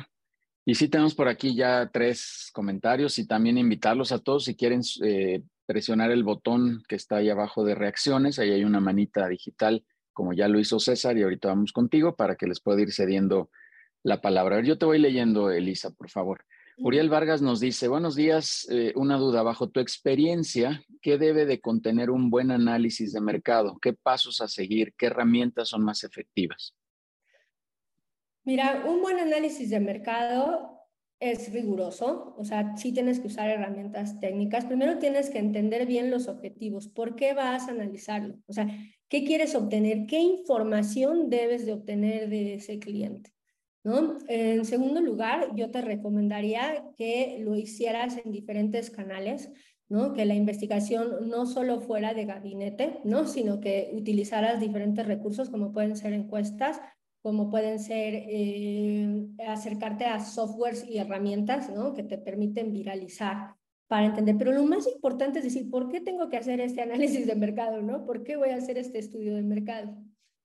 [0.65, 4.81] Y sí tenemos por aquí ya tres comentarios y también invitarlos a todos si quieren
[5.05, 8.39] eh, presionar el botón que está ahí abajo de reacciones.
[8.39, 12.35] Ahí hay una manita digital, como ya lo hizo César, y ahorita vamos contigo para
[12.35, 13.49] que les pueda ir cediendo
[14.03, 14.61] la palabra.
[14.61, 16.43] Yo te voy leyendo, Elisa, por favor.
[16.79, 21.59] Uriel Vargas nos dice, buenos días, eh, una duda, bajo tu experiencia, ¿qué debe de
[21.59, 23.79] contener un buen análisis de mercado?
[23.81, 24.93] ¿Qué pasos a seguir?
[24.95, 26.75] ¿Qué herramientas son más efectivas?
[28.43, 30.77] Mira, un buen análisis de mercado
[31.19, 34.65] es riguroso, o sea, sí tienes que usar herramientas técnicas.
[34.65, 38.67] Primero tienes que entender bien los objetivos, por qué vas a analizarlo, o sea,
[39.09, 43.31] qué quieres obtener, qué información debes de obtener de ese cliente.
[44.27, 49.51] En segundo lugar, yo te recomendaría que lo hicieras en diferentes canales.
[49.89, 50.13] ¿no?
[50.13, 53.25] Que la investigación no solo fuera de gabinete, ¿no?
[53.25, 56.81] Sino que utilizaras diferentes recursos como pueden ser encuestas,
[57.21, 61.69] como pueden ser eh, acercarte a softwares y herramientas.
[61.95, 63.55] Que te permiten viralizar
[63.87, 64.37] para entender.
[64.37, 67.81] Pero lo más importante es decir, ¿por qué tengo que hacer este análisis de mercado,
[67.81, 68.05] ¿no?
[68.05, 69.95] ¿Por qué voy a hacer este estudio de mercado?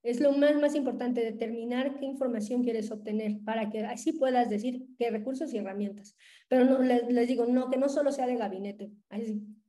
[0.03, 5.11] Es lo más, importante, determinar qué información quieres obtener para que así puedas decir qué
[5.11, 6.17] recursos y herramientas.
[6.49, 8.91] Pero no, les, digo, no, que no solo sea de gabinete.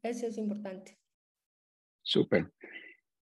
[0.01, 0.97] Eso es importante.
[2.01, 2.51] Súper.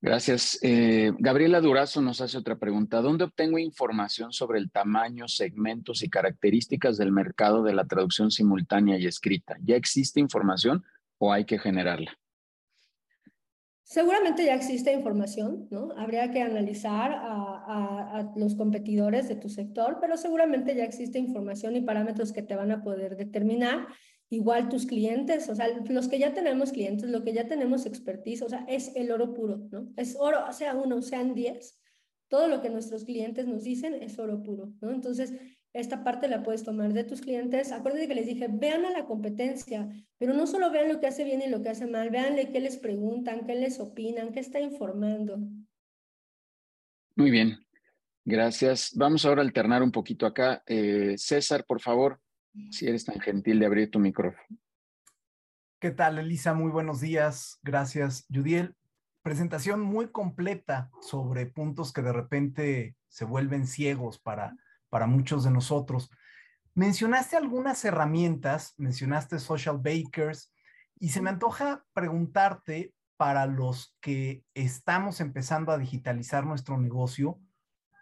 [0.01, 0.59] Gracias.
[0.63, 3.01] Eh, Gabriela Durazo nos hace otra pregunta.
[3.01, 8.99] ¿Dónde obtengo información sobre el tamaño, segmentos y características del mercado de la traducción simultánea
[8.99, 9.57] y escrita?
[9.63, 10.85] ¿Ya existe información
[11.17, 12.17] o hay que generarla?
[13.89, 15.93] Seguramente ya existe información, ¿no?
[15.97, 21.81] Habría que analizar a, los competidores de tu sector, pero seguramente ya existe información y
[21.81, 23.87] parámetros que te van a poder determinar.
[24.29, 28.43] Igual tus clientes, o sea, los que ya tenemos clientes, lo que ya tenemos expertise,
[28.43, 29.89] o sea, es el oro puro, ¿no?
[29.97, 31.81] Es oro, sea uno, sean diez,
[32.29, 34.91] todo lo que nuestros clientes nos dicen es oro puro, ¿no?
[34.91, 35.33] Entonces,
[35.73, 37.73] esta parte la puedes tomar de tus clientes.
[37.73, 39.89] Acuérdate que les dije, vean a la competencia,
[40.19, 42.61] pero no solo vean lo que hace bien y lo que hace mal, veanle qué
[42.61, 45.39] les preguntan, qué les opinan, qué está informando.
[47.17, 47.59] Muy bien,
[48.25, 48.93] gracias.
[48.95, 50.63] Vamos ahora a alternar un poquito acá.
[50.67, 52.21] Eh, César, por favor,
[52.71, 54.59] si eres tan gentil de abrir tu micrófono.
[55.81, 56.55] ¿Qué tal, Elisa?
[56.55, 57.61] Muy buenos días.
[57.63, 58.75] Gracias, Judiel.
[59.23, 64.57] Presentación muy completa sobre puntos que de repente se vuelven ciegos para
[64.91, 66.11] para muchos de nosotros.
[66.75, 70.53] Mencionaste algunas herramientas, mencionaste Social Bakers,
[71.01, 77.41] y se me antoja preguntarte para los que estamos empezando a digitalizar nuestro negocio,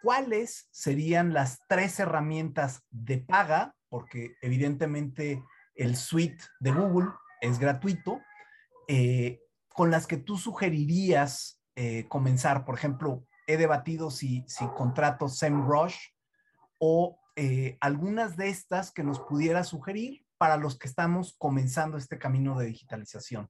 [0.02, 3.74] ¿cuáles serían las tres herramientas de paga?
[3.88, 5.42] Porque evidentemente
[5.74, 7.08] el suite de Google
[7.40, 8.20] es gratuito,
[8.88, 12.64] eh, con las que tú sugerirías eh, comenzar.
[12.64, 15.96] Por ejemplo, he debatido si, si contrato SEMrush
[16.78, 22.18] o eh, algunas de estas que nos pudiera sugerir para los que estamos comenzando este
[22.18, 23.48] camino de digitalización.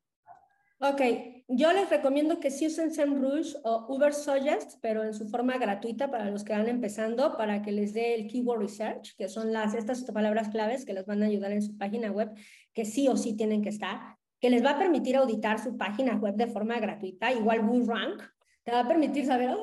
[0.79, 1.01] Ok,
[1.49, 6.11] yo les recomiendo que sí usen SEMrush o Uber Suggest, pero en su forma gratuita
[6.11, 9.73] para los que van empezando, para que les dé el Keyword Research, que son las,
[9.73, 12.31] estas palabras claves que les van a ayudar en su página web,
[12.75, 16.17] que sí o sí tienen que estar, que les va a permitir auditar su página
[16.17, 18.23] web de forma gratuita, igual Rank,
[18.63, 19.57] te va a permitir saber,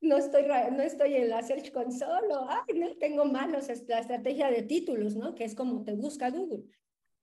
[0.00, 4.50] no estoy, no estoy en la Search Console o, ay, no tengo malos la estrategia
[4.50, 5.34] de títulos, ¿no?
[5.34, 6.64] Que es como te busca Google.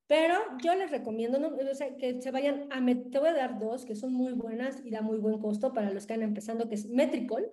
[0.07, 1.55] Pero yo les recomiendo ¿no?
[1.57, 2.79] que se vayan a,
[3.11, 5.91] te voy a dar dos que son muy buenas y da muy buen costo para
[5.91, 7.51] los que están empezando, que es Metricol,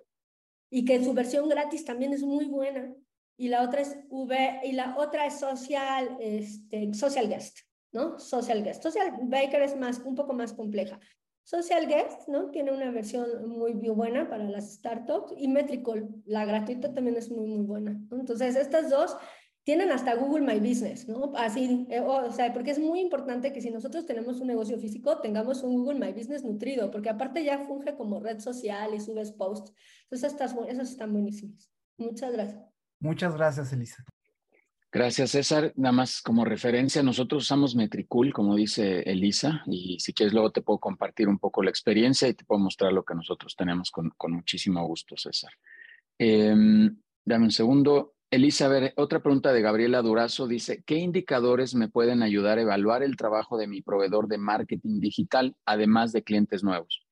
[0.69, 2.93] y que su versión gratis también es muy buena.
[3.37, 7.59] Y la otra es V, y la otra es Social, este, Social Guest,
[7.91, 8.17] ¿no?
[8.19, 8.83] Social Guest.
[8.83, 10.99] Social Baker es más, un poco más compleja.
[11.45, 12.49] Social Guest, ¿no?
[12.49, 17.45] Tiene una versión muy buena para las startups y Metrical, la gratuita también es muy,
[17.45, 17.91] muy buena.
[18.11, 19.15] Entonces, estas dos
[19.63, 21.33] tienen hasta Google My Business, ¿no?
[21.35, 25.21] Así, eh, o sea, porque es muy importante que si nosotros tenemos un negocio físico,
[25.21, 29.31] tengamos un Google My Business nutrido, porque aparte ya funge como red social y subes
[29.31, 29.71] posts.
[30.05, 31.71] Entonces, estas, esas están buenísimas.
[31.97, 32.63] Muchas gracias.
[32.99, 34.03] Muchas gracias, Elisa.
[34.91, 35.73] Gracias, César.
[35.75, 40.61] Nada más como referencia, nosotros usamos Metricool, como dice Elisa, y si quieres luego te
[40.61, 44.13] puedo compartir un poco la experiencia y te puedo mostrar lo que nosotros tenemos con,
[44.29, 45.51] muchísimo gusto, César.
[46.17, 48.15] Em, dame un segundo.
[48.31, 52.61] Elisa, a ver, otra pregunta de Gabriela Durazo dice, ¿qué indicadores me pueden ayudar a
[52.61, 57.04] evaluar el trabajo de mi proveedor de marketing digital, además de clientes nuevos?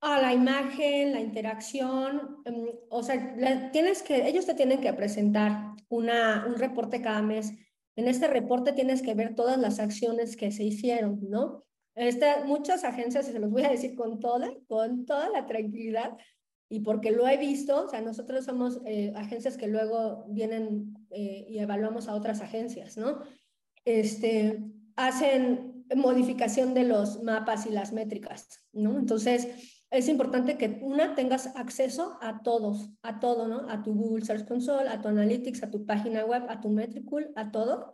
[0.00, 5.74] A la imagen, la interacción, em, o sea, tienes que, ellos te tienen que presentar
[5.88, 7.52] una, un reporte cada mes.
[7.96, 11.64] En este reporte tienes que ver todas las acciones que se hicieron, ¿no?
[11.96, 16.16] Este, muchas agencias, se los voy a decir con toda, con toda la tranquilidad,
[16.70, 21.46] y porque lo he visto, o sea, nosotros somos eh, agencias que luego vienen eh,
[21.48, 23.22] y evaluamos a otras agencias, ¿no?
[23.84, 24.62] Este,
[24.94, 28.98] hacen modificación de los mapas y las métricas, ¿no?
[28.98, 33.70] Entonces, es importante que una tengas acceso a todos, a todo, ¿no?
[33.70, 37.32] A tu Google Search Console, a tu Analytics, a tu página web, a tu Metricool,
[37.36, 37.92] a todo,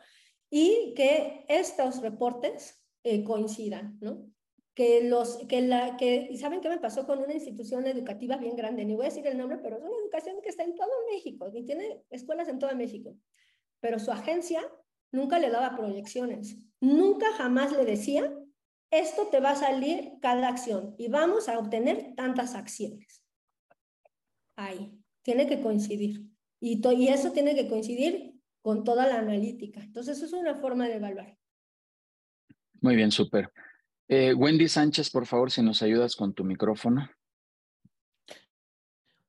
[0.51, 4.27] y que estos reportes eh, coincidan, ¿no?
[4.75, 8.57] Que los, que la, que, y saben qué me pasó con una institución educativa bien
[8.57, 10.91] grande, ni voy a decir el nombre, pero es una educación que está en todo
[11.13, 13.17] México, y tiene escuelas en todo México,
[13.79, 14.61] pero su agencia
[15.13, 18.37] nunca le daba proyecciones, nunca jamás le decía
[18.99, 23.25] esto te va a salir cada acción y vamos a obtener tantas acciones.
[24.57, 26.23] Ahí, tiene que coincidir.
[26.61, 29.81] Y, y eso tiene que coincidir con toda la analítica.
[29.81, 31.37] Entonces, eso es una forma de evaluar.
[32.81, 33.53] Muy bien, súper.
[34.09, 37.09] Eh, Wendy Sánchez, por favor, si nos ayudas con tu micrófono.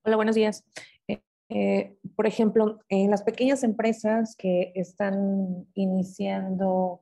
[0.04, 0.64] Hola, buenos días.
[1.08, 7.02] Eh, eh, por ejemplo, en las pequeñas empresas que están iniciando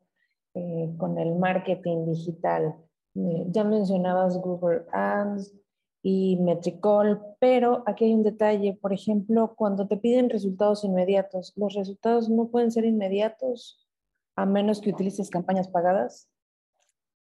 [0.98, 2.76] con el marketing digital,
[3.14, 5.54] ya mencionabas Google Ads
[6.02, 8.74] y Metricol, pero aquí hay un detalle.
[8.74, 13.88] Por ejemplo, cuando te piden resultados inmediatos, ¿los resultados no pueden ser inmediatos
[14.36, 16.30] a menos que utilices campañas pagadas?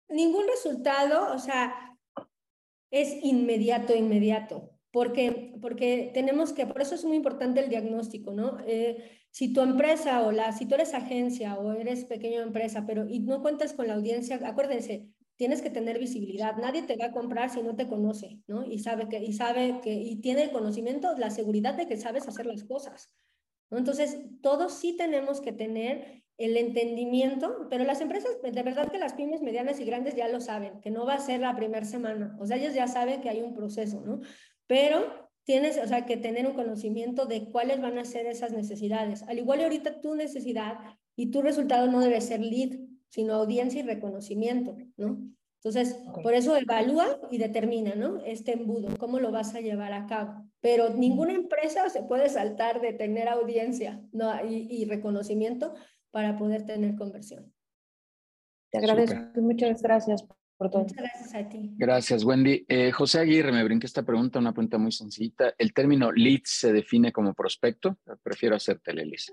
[0.09, 1.97] ningún resultado, o sea,
[2.91, 4.71] es inmediato, inmediato.
[4.93, 8.59] Porque, porque tenemos que, por eso es muy importante el diagnóstico, ¿no?
[8.67, 13.07] Eh, si tu empresa o la, si tú eres agencia o eres pequeña empresa, pero
[13.07, 16.57] y no cuentas con la audiencia, acuérdense, tienes que tener visibilidad.
[16.57, 18.64] Nadie te va a comprar si no te conoce, ¿no?
[18.64, 22.26] Y sabe que, y sabe que, y tiene el conocimiento, la seguridad de que sabes
[22.26, 23.14] hacer las cosas.
[23.70, 23.76] ¿no?
[23.76, 29.12] Entonces, todos sí tenemos que tener el entendimiento, pero las empresas, de verdad que las
[29.12, 32.34] pymes medianas y grandes ya lo saben, que no va a ser la primera semana,
[32.41, 34.20] o sea, ellos ya saben que hay un proceso, ¿no?
[34.66, 39.22] Pero tienes, o sea, que tener un conocimiento de cuáles van a ser esas necesidades.
[39.22, 40.78] Al igual y ahorita tu necesidad
[41.14, 45.18] y tu resultado no debe ser lead, sino audiencia y reconocimiento, ¿no?
[45.62, 48.20] Entonces, por eso evalúa y determina, ¿no?
[48.24, 50.44] Este embudo, cómo lo vas a llevar a cabo.
[50.61, 54.32] Pero ninguna empresa se puede saltar de tener audiencia ¿no?
[54.44, 55.74] y, y reconocimiento
[56.11, 57.53] para poder tener conversión.
[58.70, 60.24] Te agradezco, muchas gracias
[60.57, 60.82] por todo.
[60.82, 61.72] Muchas gracias a ti.
[61.76, 62.64] Gracias, Wendy.
[62.68, 65.54] Eh, José Aguirre, me brinqué esta pregunta, una pregunta muy sencillita.
[65.59, 67.98] ¿El término lead se define como prospecto?
[68.22, 69.32] Prefiero hacértela, Elisa.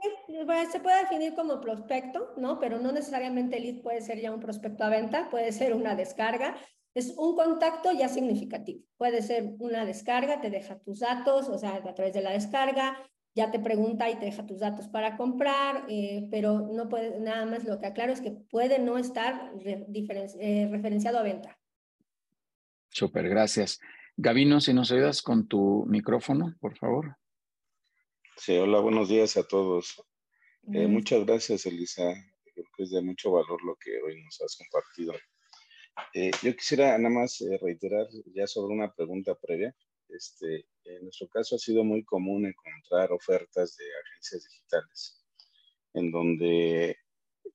[0.71, 2.59] se puede definir como prospecto, ¿no?
[2.59, 6.55] Pero no necesariamente lead puede ser ya un prospecto a venta, puede ser una descarga.
[6.93, 8.81] Es un contacto ya significativo.
[8.97, 12.97] Puede ser una descarga, te deja tus datos, o sea, a través de la descarga,
[13.35, 17.45] ya te pregunta y te deja tus datos para comprar, eh, pero no puede, nada
[17.45, 21.59] más lo que aclaro es que puede no estar eh, referenciado a venta.
[22.89, 23.79] Súper, gracias.
[24.15, 27.17] Gavino, si nos ayudas con tu micrófono, por favor.
[28.37, 30.03] Sí, hola, buenos días a todos.
[30.71, 32.13] Eh, muchas gracias, Elisa.
[32.53, 35.13] Creo que es de mucho valor lo que hoy nos has compartido.
[36.43, 38.05] yo quisiera nada más reiterar
[38.35, 39.75] ya sobre una pregunta previa.
[40.13, 45.25] Este, en nuestro caso ha sido muy común encontrar ofertas de agencias digitales,
[45.93, 46.89] en donde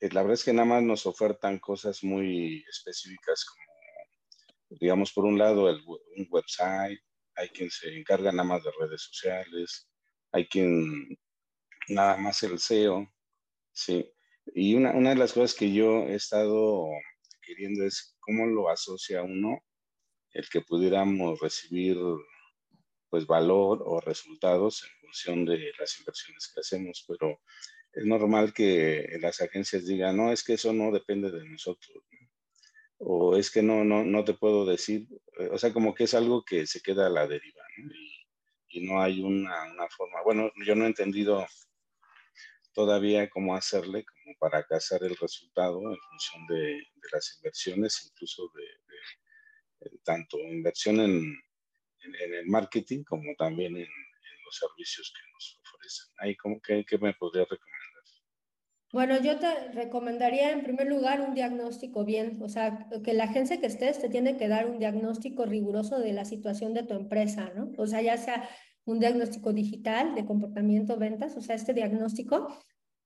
[0.00, 5.24] eh, la verdad es que nada más nos ofertan cosas muy específicas como, digamos, por
[5.24, 7.00] un lado, un website,
[7.36, 9.88] hay quien se encarga nada más de redes sociales,
[10.32, 11.16] hay quien
[11.88, 13.08] nada más el SEO,
[13.72, 14.12] sí.
[14.54, 16.86] Y una, una de las cosas que yo he estado
[17.42, 19.62] queriendo es cómo lo asocia uno
[20.32, 21.96] el que pudiéramos recibir
[23.10, 27.40] pues valor o resultados en función de las inversiones que hacemos, pero
[27.92, 32.04] es normal que las agencias digan, no, es que eso no depende de nosotros,
[32.98, 36.14] o es que no, no, no te puedo decir, eh, o sea, como que es
[36.14, 37.62] algo que se queda a la deriva,
[38.70, 41.44] y, no hay una, una, forma, bueno, yo no he entendido
[42.72, 48.52] todavía cómo hacerle como para cazar el resultado en función de, de las inversiones, incluso
[48.54, 51.34] de, de tanto inversión en,
[52.14, 53.86] en, el marketing como también en,
[54.44, 56.06] los servicios que nos ofrecen.
[56.20, 57.88] Ahí, como que, ¿qué me podría recomendar?
[58.90, 63.60] Bueno, yo te recomendaría en primer lugar un diagnóstico bien, o sea, que la agencia
[63.60, 67.52] que estés te tiene que dar un diagnóstico riguroso de la situación de tu empresa,
[67.54, 67.70] ¿no?
[67.76, 68.48] O sea, ya sea
[68.86, 72.48] un diagnóstico digital de comportamiento ventas, o sea, este diagnóstico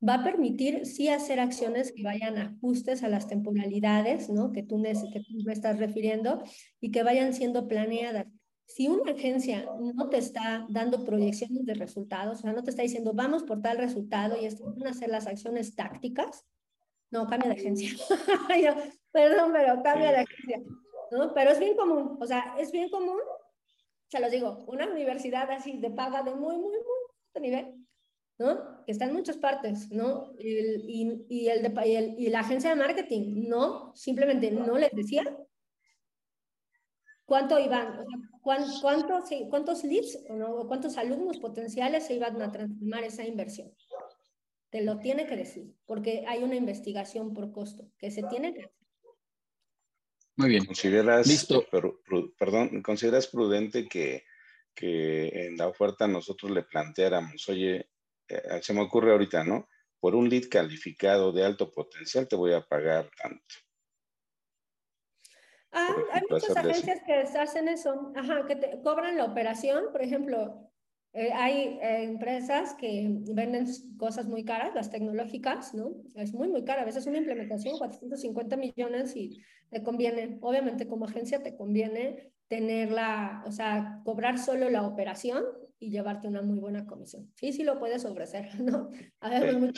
[0.09, 4.53] va a permitir sí hacer acciones que vayan ajustes a las temporalidades, ¿no?
[4.53, 6.45] Que tú, que tú me estás refiriendo
[6.81, 8.27] y que vayan siendo planeadas.
[8.75, 12.81] Si una agencia no te está dando proyecciones de resultados, o sea, no te está
[12.81, 16.47] diciendo, vamos por tal resultado y están a hacer las acciones tácticas,
[17.11, 17.91] no, cambia de agencia.
[19.13, 20.63] perdón, pero cambia de agencia.
[21.11, 21.35] ¿no?
[21.35, 23.19] Pero es bien común, o sea, es bien común,
[24.09, 27.75] se los digo, una universidad así de paga de muy, muy, muy alto nivel,
[28.39, 28.83] ¿no?
[28.87, 30.33] Que está en muchas partes, ¿no?
[30.39, 34.93] y, y, el de, y, el, y la agencia de marketing, no, simplemente no les
[34.93, 35.25] decía
[37.33, 37.97] cuánto iban,
[38.43, 38.83] cuántos,
[39.49, 43.73] cuántos leads o cuántos alumnos potenciales se iban a transformar esa inversión.
[44.69, 48.65] Te lo tiene que decir, porque hay una investigación por costo que se tiene que
[48.65, 48.75] hacer.
[50.37, 50.67] Muy bien.
[50.67, 51.65] ¿Consideras, Listo.
[52.39, 54.25] perdón, ¿consideras prudente que,
[54.75, 57.89] que en la oferta nosotros le planteáramos, oye,
[58.29, 59.71] eh, se me ocurre ahorita, ¿no?
[59.99, 63.55] Por un lead calificado de alto potencial te voy a pagar tanto.
[65.73, 70.69] Ah, hay muchas agencias que hacen eso, ajá, que te cobran la operación, por ejemplo,
[71.15, 73.67] Eh, hay eh, empresas que venden
[73.99, 75.93] cosas muy caras, las tecnológicas, ¿no?
[76.15, 76.83] Es muy, muy cara.
[76.83, 83.43] A veces una implementación, 450 millones y te conviene, obviamente como agencia te conviene tenerla,
[83.47, 85.45] o sea, cobrar solo la operación
[85.83, 87.33] y llevarte una muy buena comisión.
[87.35, 88.91] Sí, sí lo puedes ofrecer, ¿no?
[89.21, 89.73] Ver,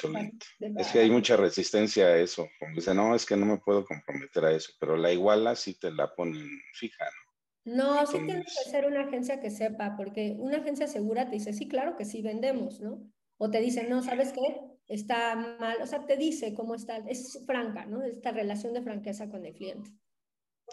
[0.78, 2.46] es que hay mucha resistencia a eso.
[2.58, 5.78] Como dice, no, es que no me puedo comprometer a eso, pero la iguala sí
[5.78, 7.24] te la ponen fija, ¿no?
[7.66, 11.54] No, sí tiene que ser una agencia que sepa, porque una agencia segura te dice,
[11.54, 13.10] sí, claro que sí, vendemos, ¿no?
[13.38, 14.60] O te dice, no, ¿sabes qué?
[14.86, 18.02] Está mal, o sea, te dice cómo está, es franca, ¿no?
[18.02, 19.90] Esta relación de franqueza con el cliente.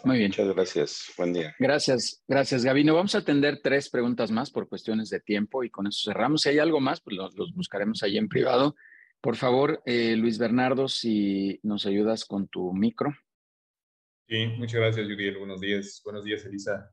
[0.04, 0.30] Muy bien.
[0.30, 1.12] Muchas gracias.
[1.16, 1.54] Buen día.
[1.58, 2.94] Gracias, gracias, Gabino.
[2.94, 6.42] Vamos a atender tres preguntas más por cuestiones de tiempo y con eso cerramos.
[6.42, 8.74] Si hay algo más, pues los, buscaremos ahí en privado.
[9.20, 13.14] Por favor, eh, Luis Bernardo, si nos ayudas con tu micro.
[14.28, 15.38] Sí, muchas gracias, Judiel.
[15.38, 16.00] Buenos días.
[16.04, 16.90] Buenos días, Elisa.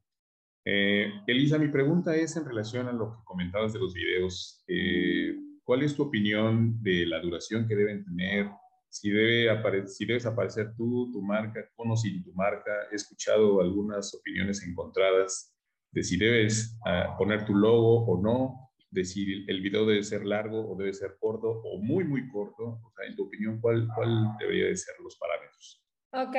[0.66, 4.64] Eh, Elisa, mi pregunta es en relación a lo que comentabas de los videos.
[4.68, 8.50] Eh, ¿Cuál es tu opinión de la duración que deben tener?
[8.90, 12.72] Si, debe si debes aparecer tú, tu marca, con o sin tu marca.
[12.92, 15.56] He escuchado algunas opiniones encontradas
[15.92, 20.26] de si debes ah, poner tu logo o no, de si el video debe ser
[20.26, 22.80] largo o debe ser corto o muy, muy corto.
[22.84, 25.86] O sea, en tu opinión, ¿cuál, cuál debería de ser los parámetros?
[26.12, 26.36] Ok,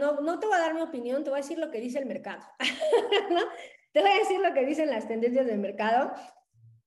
[0.00, 2.00] no, no te voy a dar mi opinión, te voy a decir lo que dice
[2.00, 2.42] el mercado.
[3.92, 6.12] Te voy a decir lo que dicen las tendencias del mercado.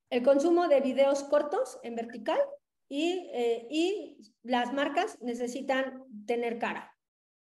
[0.09, 2.39] El consumo de videos cortos en vertical
[2.93, 6.95] y, eh, y las marcas necesitan tener cara.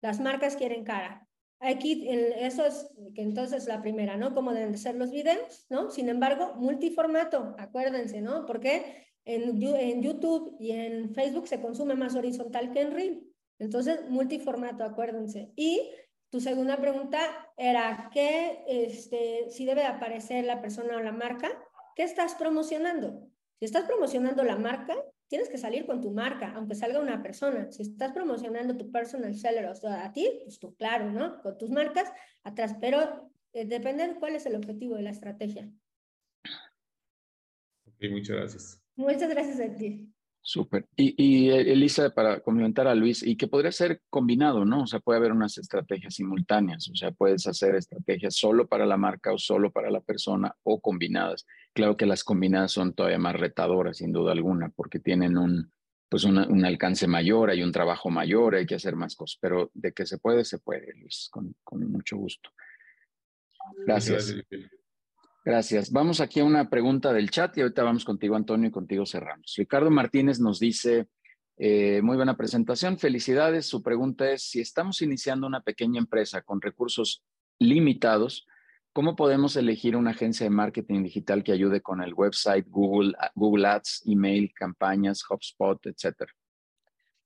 [0.03, 1.27] Las marcas quieren cara.
[1.59, 4.35] Aquí, eso es que entonces la primera, ¿no?
[4.35, 5.91] Cómo deben ser los videos, ¿no?
[5.91, 8.45] Sin embargo, multiformato, acuérdense, ¿no?
[8.45, 13.27] Porque en, en YouTube y en Facebook se consume más horizontal que en Reel.
[13.59, 15.51] Entonces, multiformato, acuérdense.
[15.57, 15.91] Y
[16.29, 17.21] tu segunda pregunta
[17.57, 21.49] era, ¿qué, este, si debe aparecer la persona o la marca?
[21.97, 23.27] ¿Qué estás promocionando?
[23.59, 24.95] Si estás promocionando la marca,
[25.29, 27.71] tienes que salir con tu marca, aunque salga una persona.
[27.71, 31.41] Si estás promocionando tu personal seller, o sea, a ti, pues tú, claro, ¿no?
[31.43, 32.11] Con tus marcas
[32.43, 35.71] atrás, pero eh, depende de cuál es el objetivo de la estrategia.
[37.87, 38.83] Ok, muchas gracias.
[38.97, 40.13] Muchas gracias a ti.
[40.49, 40.87] Súper.
[40.97, 44.85] Y, eh, Elisa, para complementar a Luis, y que podría ser combinado, ¿no?
[44.85, 48.97] O sea, puede haber unas estrategias simultáneas, o sea, puedes hacer estrategias solo para la
[48.97, 51.45] marca o solo para la persona o combinadas.
[51.75, 55.71] Claro que las combinadas son todavía más retadoras, sin duda alguna, porque tienen un,
[56.09, 59.93] pues un alcance mayor, hay un trabajo mayor, hay que hacer más cosas, pero de
[59.93, 62.49] que se puede, se puede, Luis, con, con mucho gusto.
[63.85, 64.33] Gracias.
[64.33, 64.71] Gracias.
[65.91, 69.55] Vamos aquí a una pregunta del chat y ahorita vamos contigo, Antonio, y contigo cerramos.
[69.57, 71.09] Ricardo Martínez nos dice,
[71.57, 73.67] eh, muy buena presentación, felicidades.
[73.67, 77.25] Su pregunta es, si estamos iniciando una pequeña empresa con recursos
[77.59, 78.47] limitados,
[78.93, 83.67] ¿cómo podemos elegir una agencia de marketing digital que ayude con el website, Google, Google
[83.69, 86.33] Ads, email, campañas, HubSpot, etcétera?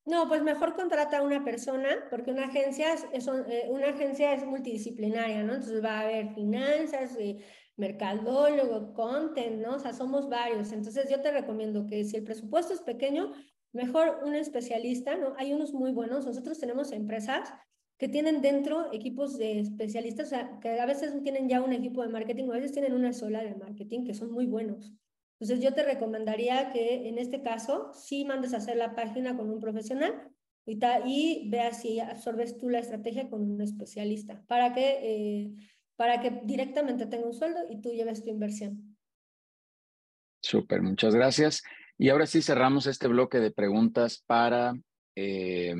[0.05, 4.45] No, pues mejor contrata a una persona, porque una agencia es, eh, una agencia es
[4.45, 5.55] multidisciplinaria, ¿no?
[5.55, 7.39] Entonces va a haber finanzas, eh,
[7.83, 9.74] mercadólogo, content, ¿no?
[9.74, 10.70] O sea, somos varios.
[10.72, 13.33] Entonces yo te recomiendo que si el presupuesto es pequeño,
[13.72, 15.35] mejor un especialista, ¿no?
[15.37, 16.24] Hay unos muy buenos.
[16.24, 17.53] Nosotros tenemos empresas
[17.99, 22.03] que tienen dentro equipos de especialistas, o sea, que a veces tienen ya un equipo
[22.03, 24.93] de marketing, a veces tienen una sola de marketing, que son muy buenos.
[25.39, 29.51] Entonces yo te recomendaría que en este caso sí mandes a hacer la página con
[29.51, 30.31] un profesional
[30.65, 35.52] y, y veas si absorbes tú la estrategia con un especialista para que eh,
[35.97, 38.97] para que directamente tenga un sueldo y tú lleves tu inversión.
[40.40, 41.62] Súper, muchas gracias.
[41.98, 44.74] Y ahora sí cerramos este bloque de preguntas para...
[45.14, 45.74] Eh,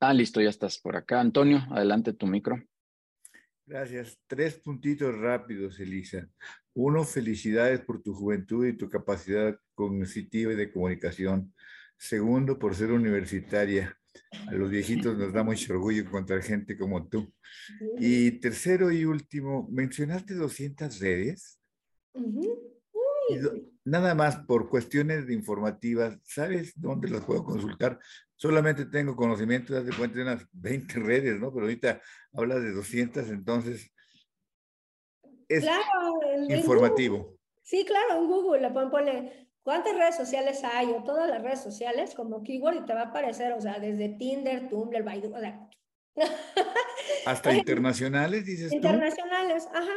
[0.00, 1.20] ah, listo, ya estás por acá.
[1.20, 2.60] Antonio, adelante tu micro.
[3.66, 4.18] Gracias.
[4.26, 6.28] Tres puntitos rápidos, Elisa.
[6.74, 11.54] Uno, felicidades por tu juventud y tu capacidad cognitiva y de comunicación.
[11.96, 13.96] Segundo, por ser universitaria.
[14.46, 17.32] A los viejitos nos da mucho orgullo encontrar gente como tú.
[17.98, 21.60] Y tercero y último, mencionaste 200 redes.
[23.84, 27.98] nada más por cuestiones de informativas, ¿sabes dónde las puedo consultar?
[28.36, 31.52] Solamente tengo conocimiento, de cuenta de unas 20 redes, ¿no?
[31.52, 32.00] Pero ahorita
[32.32, 33.90] hablas de 200, entonces
[35.48, 35.64] es
[36.48, 37.38] informativo.
[37.62, 40.92] Sí, claro, en Google le pueden poner ¿Cuántas redes sociales hay?
[40.92, 44.10] O todas las redes sociales como keyword y te va a aparecer, o sea, desde
[44.10, 45.68] Tinder, Tumblr, Baidu, o sea.
[47.26, 49.94] Hasta internacionales, dices Internacionales, ajá.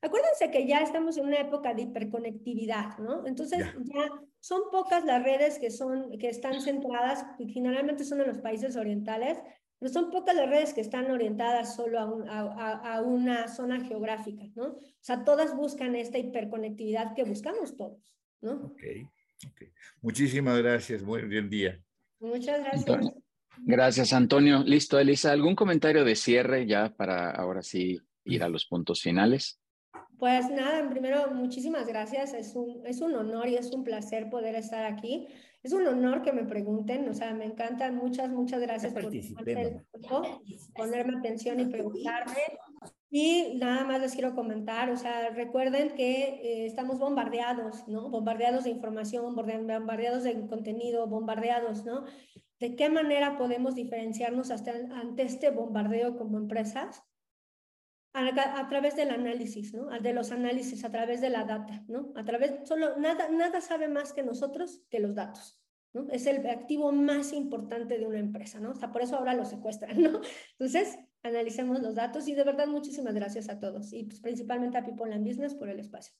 [0.00, 3.26] Acuérdense que ya estamos en una época de hiperconectividad, ¿no?
[3.26, 4.08] Entonces ya.
[4.38, 9.38] son pocas las redes que son que están centradas, generalmente son en los países orientales,
[9.80, 14.66] pero son pocas las redes que están orientadas solo a, a, una zona geográfica, ¿no?
[14.66, 18.52] O sea, todas buscan esta hiperconectividad que buscamos todos, ¿no?
[18.52, 18.82] Ok,
[19.46, 19.62] ok.
[20.02, 21.80] Muchísimas gracias, buen día.
[22.20, 23.12] Muchas gracias.
[23.64, 24.62] Gracias, Antonio.
[24.64, 29.60] Listo, Elisa, ¿algún comentario de cierre ya para ahora sí ir a los puntos finales?
[30.18, 32.34] Pues nada, primero, muchísimas gracias.
[32.34, 35.28] Es un, es un honor y es un placer poder estar aquí.
[35.62, 37.96] Es un honor que me pregunten, o sea, me encantan.
[37.96, 39.10] Muchas, muchas gracias por
[40.74, 42.36] ponerme atención y preguntarme.
[43.10, 48.10] Y nada más les quiero comentar, o sea, recuerden que eh, estamos bombardeados, ¿no?
[48.10, 52.04] Bombardeados de información, bombardeados de contenido, bombardeados, ¿no?
[52.60, 57.02] ¿De qué manera podemos diferenciarnos hasta, ante este bombardeo como empresas?
[58.26, 59.88] a, través del análisis, ¿no?
[60.00, 62.12] De los análisis, a través de la data, ¿no?
[62.16, 65.60] A través, solo, nada, nada sabe más que nosotros que los datos,
[65.92, 66.08] ¿no?
[66.10, 68.74] Es el activo más importante de una empresa, ¿no?
[68.74, 70.20] Sea, por eso ahora lo secuestran, ¿no?
[70.52, 74.84] Entonces, analicemos los datos y de verdad muchísimas gracias a todos y pues, principalmente a
[74.84, 76.14] People and Business por el espacio.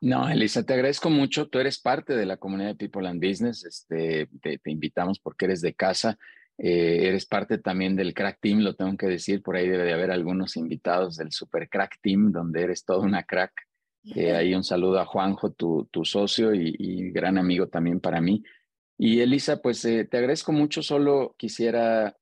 [0.00, 1.48] No, Elisa, te agradezco mucho.
[1.48, 3.64] Tú eres parte de la comunidad de People and Business.
[3.64, 6.18] Este, te, te invitamos porque eres de casa.
[6.56, 9.92] Eh, eres parte también del Crack Team, lo tengo que decir, por ahí debe de
[9.92, 13.52] haber algunos invitados del Super Crack Team, donde eres toda una crack.
[14.14, 18.44] Eh, ahí un saludo a Juanjo, tu, tu socio y, gran amigo también para mí.
[18.98, 22.14] Y Elisa, pues eh, te agradezco mucho, solo quisiera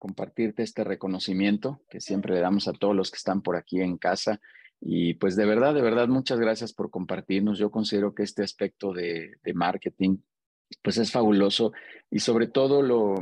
[0.00, 3.98] compartirte este reconocimiento que siempre le damos a todos los que están por aquí en
[3.98, 4.40] casa.
[4.80, 7.58] Y pues de verdad, de verdad, muchas gracias por compartirnos.
[7.58, 10.16] Yo considero que este aspecto de, de marketing,
[10.82, 11.72] pues es fabuloso
[12.10, 13.14] y sobre todo lo,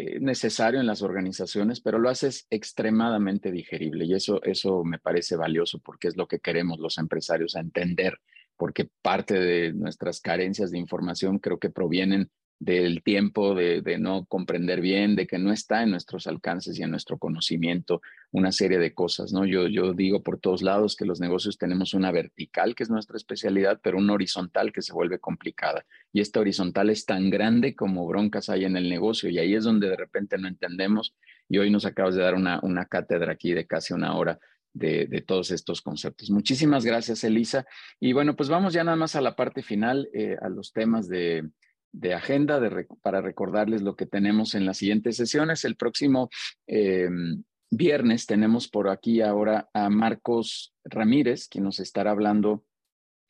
[0.00, 5.36] eh, necesario en las organizaciones, pero lo haces extremadamente digerible y eso, eso me parece
[5.36, 8.18] valioso porque es lo que queremos los empresarios a entender,
[8.56, 12.30] porque parte de nuestras carencias de información creo que provienen
[12.60, 16.90] del tiempo, de, no comprender bien, de que no está en nuestros alcances y en
[16.90, 19.46] nuestro conocimiento una serie de cosas, ¿no?
[19.46, 23.16] Yo, yo digo por todos lados que los negocios tenemos una vertical, que es nuestra
[23.16, 25.86] especialidad, pero una horizontal que se vuelve complicada.
[26.12, 29.64] Y esta horizontal es tan grande como broncas hay en el negocio y ahí es
[29.64, 31.14] donde de repente no entendemos.
[31.48, 34.38] Y hoy nos acabas de dar una, una cátedra aquí de casi una hora
[34.74, 36.30] de, de, todos estos conceptos.
[36.30, 37.66] Muchísimas gracias, Elisa.
[37.98, 41.08] Y bueno, pues vamos ya nada más a la parte final, eh, a los temas
[41.08, 41.48] de,
[41.92, 45.64] de agenda de, para recordarles lo que tenemos en las siguientes sesiones.
[45.64, 46.30] El próximo
[46.66, 52.64] em, viernes tenemos por aquí ahora a Marcos Ramírez, quien nos estará hablando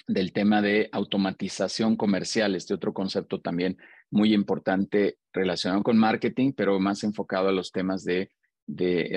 [0.07, 3.79] del tema de automatización comercial, este otro concepto también
[4.11, 8.31] muy importante relacionado con marketing, pero más enfocado a los temas de,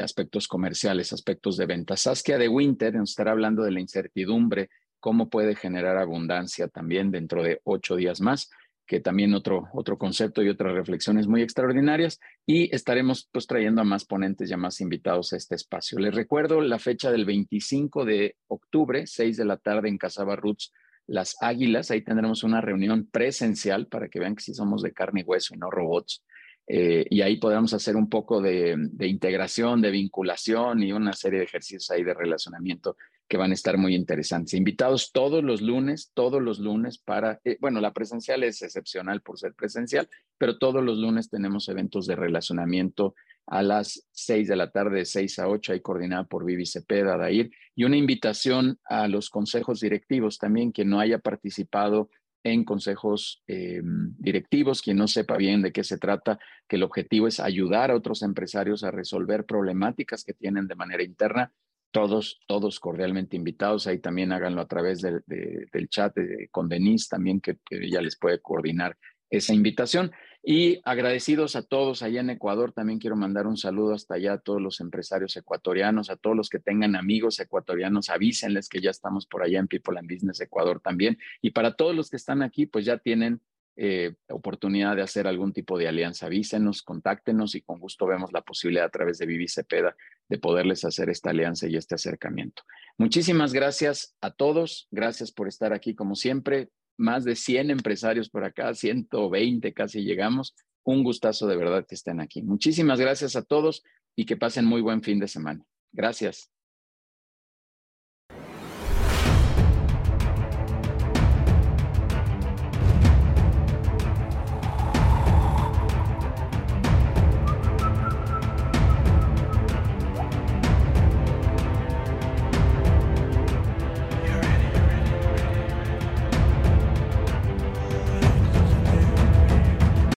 [0.02, 2.02] aspectos comerciales, aspectos de ventas.
[2.02, 7.44] Saskia de Winter nos estará hablando de la incertidumbre, cómo puede generar abundancia también dentro
[7.44, 8.50] de ocho días más
[8.86, 13.86] que también otro, otro concepto y otras reflexiones muy extraordinarias y estaremos pues trayendo a
[13.86, 16.00] más ponentes y a más invitados a este espacio.
[16.00, 20.74] Les recuerdo la fecha del 25 de octubre, 6 de la tarde en Casaba Roots,
[21.08, 21.92] Las Águilas.
[21.92, 25.56] Ahí tendremos una reunión presencial para que vean que sí somos de carne y hueso
[25.56, 26.24] y no robots.
[26.68, 31.40] Eh, y ahí podemos hacer un poco de, de, integración, de vinculación y una serie
[31.40, 32.96] de ejercicios ahí de relacionamiento
[33.34, 34.54] que van a estar muy interesantes.
[34.54, 39.40] Invitados todos los lunes, todos los lunes para, eh, bueno, la presencial es excepcional por
[39.40, 40.08] ser presencial,
[40.38, 43.16] pero todos los lunes tenemos eventos de relacionamiento
[43.48, 47.18] a las seis de la tarde, de seis a ocho, ahí coordinada por Vivi Cepeda,
[47.18, 52.12] Dair, y una invitación a los consejos directivos también, que no haya participado
[52.44, 56.38] en consejos eh, directivos, quien no sepa bien de qué se trata,
[56.68, 61.02] que el objetivo es ayudar a otros empresarios a resolver problemáticas que tienen de manera
[61.02, 61.52] interna
[61.94, 63.86] todos, todos cordialmente invitados.
[63.88, 66.14] Ahí también háganlo a través del chat
[66.52, 68.98] con Denise también, que, ella les puede coordinar
[69.30, 70.12] esa invitación.
[70.44, 74.38] Y agradecidos a todos allá en Ecuador, también quiero mandar un saludo hasta allá a
[74.40, 79.26] todos los empresarios ecuatorianos, a todos los que tengan amigos ecuatorianos, avísenles que ya estamos
[79.28, 81.20] por allá en People and Business Ecuador también.
[81.42, 83.40] Y para todos los que están aquí, pues ya tienen
[83.76, 88.42] eh, oportunidad de hacer algún tipo de alianza, avísenos, contáctenos y con gusto vemos la
[88.42, 89.96] posibilidad a través de Vivi Cepeda
[90.30, 92.64] de poderles hacer esta alianza y este acercamiento.
[92.98, 96.70] Muchísimas gracias a todos, gracias por estar aquí como siempre.
[96.98, 100.56] Más de 100 empresarios por acá, 120 casi llegamos.
[100.84, 102.44] Un gustazo de verdad que estén aquí.
[102.44, 103.84] Muchísimas gracias a todos
[104.16, 105.66] y que pasen muy buen fin de semana.
[105.92, 106.53] Gracias.